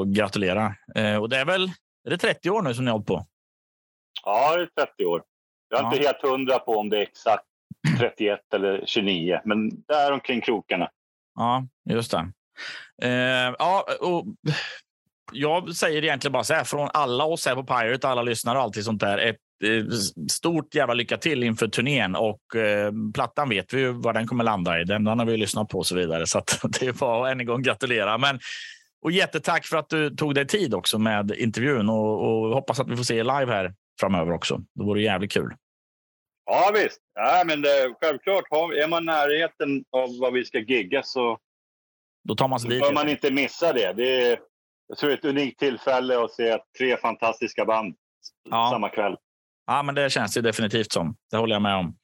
att 0.00 0.08
gratulera. 0.08 0.74
Eh, 0.94 1.16
och 1.16 1.28
det 1.28 1.36
är 1.38 1.44
väl 1.44 1.64
är 2.06 2.10
det 2.10 2.18
30 2.18 2.50
år 2.50 2.62
nu 2.62 2.74
som 2.74 2.84
ni 2.84 2.90
har 2.90 2.98
hållit 2.98 3.06
på? 3.06 3.26
Ja, 4.24 4.56
det 4.56 4.62
är 4.62 4.86
30 4.86 5.04
år. 5.04 5.22
Jag 5.68 5.78
är 5.80 5.82
Ja. 5.84 5.92
inte 5.94 6.06
helt 6.06 6.22
hundra 6.22 6.58
på 6.58 6.72
om 6.72 6.88
det 6.88 6.98
är 6.98 7.02
exakt 7.02 7.44
31 7.98 8.40
eller 8.54 8.84
29, 8.86 9.40
men 9.44 9.82
där 9.82 10.12
omkring 10.12 10.40
krokarna. 10.40 10.90
Ja, 11.34 11.66
just 11.90 12.10
det. 12.10 12.32
Eh, 13.02 13.54
ja, 13.58 13.86
och 14.00 14.24
jag 15.32 15.74
säger 15.74 16.04
egentligen 16.04 16.32
bara 16.32 16.44
så 16.44 16.54
här 16.54 16.64
från 16.64 16.90
alla 16.94 17.24
oss 17.24 17.46
här 17.46 17.54
på 17.54 17.64
Pirate, 17.64 18.08
alla 18.08 18.22
lyssnare 18.22 18.58
och 18.58 18.64
allt 18.64 18.84
sånt 18.84 19.00
där. 19.00 19.18
Ett 19.18 19.36
eh, 19.64 19.84
stort 20.30 20.74
jävla 20.74 20.94
lycka 20.94 21.16
till 21.16 21.42
inför 21.42 21.68
turnén 21.68 22.16
och 22.16 22.56
eh, 22.56 22.92
plattan 23.14 23.48
vet 23.48 23.72
vi 23.72 23.80
ju 23.80 23.92
vad 23.92 24.14
den 24.14 24.26
kommer 24.26 24.44
landa 24.44 24.80
i. 24.80 24.84
Den, 24.84 25.04
den 25.04 25.18
har 25.18 25.26
vi 25.26 25.32
ju 25.32 25.38
lyssnat 25.38 25.68
på 25.68 25.78
och 25.78 25.86
så 25.86 25.94
vidare, 25.94 26.26
så 26.26 26.38
att 26.38 26.60
det 26.80 26.86
är 26.86 26.92
bara 26.92 27.26
att 27.26 27.32
än 27.32 27.40
en 27.40 27.46
gång 27.46 27.62
gratulera. 27.62 28.18
Men, 28.18 28.40
och 29.02 29.12
jättetack 29.12 29.66
för 29.66 29.76
att 29.76 29.88
du 29.88 30.10
tog 30.10 30.34
dig 30.34 30.46
tid 30.46 30.74
också 30.74 30.98
med 30.98 31.30
intervjun 31.30 31.88
och, 31.88 32.22
och 32.22 32.54
hoppas 32.54 32.80
att 32.80 32.88
vi 32.88 32.96
får 32.96 33.04
se 33.04 33.16
er 33.16 33.24
live 33.24 33.52
här 33.52 33.74
framöver 34.00 34.32
också. 34.32 34.60
Det 34.74 34.84
vore 34.84 35.02
jävligt 35.02 35.32
kul. 35.32 35.54
Ja, 36.46 36.70
visst. 36.74 37.00
Ja, 37.14 37.42
men 37.46 37.62
det, 37.62 37.94
självklart, 38.00 38.44
har, 38.50 38.72
är 38.72 38.88
man 38.88 39.02
i 39.02 39.06
närheten 39.06 39.84
av 39.92 40.18
vad 40.20 40.32
vi 40.32 40.44
ska 40.44 40.58
gigga 40.58 41.02
så 41.02 41.38
då 42.26 42.34
tar 42.34 42.48
man 42.48 42.60
sig 42.60 42.70
dit. 42.70 42.80
bör 42.82 42.92
man 42.92 43.08
inte 43.08 43.30
missa 43.30 43.72
det. 43.72 43.92
Det 43.92 44.22
är, 44.32 44.38
jag 44.88 44.98
tror 44.98 45.10
ett 45.12 45.24
unikt 45.24 45.58
tillfälle 45.58 46.24
att 46.24 46.30
se 46.32 46.58
tre 46.78 46.96
fantastiska 46.96 47.64
band 47.64 47.94
Ja. 48.50 48.68
samma 48.72 48.88
kväll. 48.88 49.16
Ja, 49.66 49.82
men 49.82 49.94
det 49.94 50.10
känns 50.10 50.34
det 50.34 50.40
definitivt 50.40 50.92
som. 50.92 51.16
Det 51.30 51.36
håller 51.36 51.54
jag 51.54 51.62
med 51.62 51.74
om. 51.76 51.96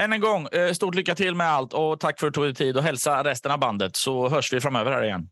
Än 0.00 0.12
en 0.12 0.20
gång, 0.20 0.46
eh, 0.52 0.72
stort 0.72 0.94
lycka 0.94 1.14
till 1.14 1.34
med 1.34 1.46
allt 1.46 1.72
och 1.72 2.00
tack 2.00 2.20
för 2.20 2.26
att 2.26 2.32
du 2.32 2.38
tog 2.38 2.44
dig 2.44 2.54
tid 2.54 2.76
och 2.76 2.82
hälsa 2.82 3.24
resten 3.24 3.52
av 3.52 3.58
bandet 3.58 3.96
så 3.96 4.28
hörs 4.28 4.52
vi 4.52 4.60
framöver 4.60 4.92
här 4.92 5.02
igen. 5.04 5.28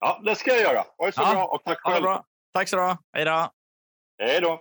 Ja, 0.00 0.20
det 0.24 0.34
ska 0.34 0.50
jag 0.50 0.60
göra. 0.60 0.84
Ha 0.98 1.06
det 1.06 1.12
så 1.12 1.22
Ja. 1.22 1.32
bra 1.32 1.44
och 1.44 1.62
tack 1.64 1.78
själv. 1.80 2.02
bra. 2.02 2.24
Tack 2.54 2.68
så 2.68 2.76
ha. 2.78 2.98
Hej 3.16 3.24
då. 3.24 3.48
Hej 4.22 4.40
då. 4.40 4.60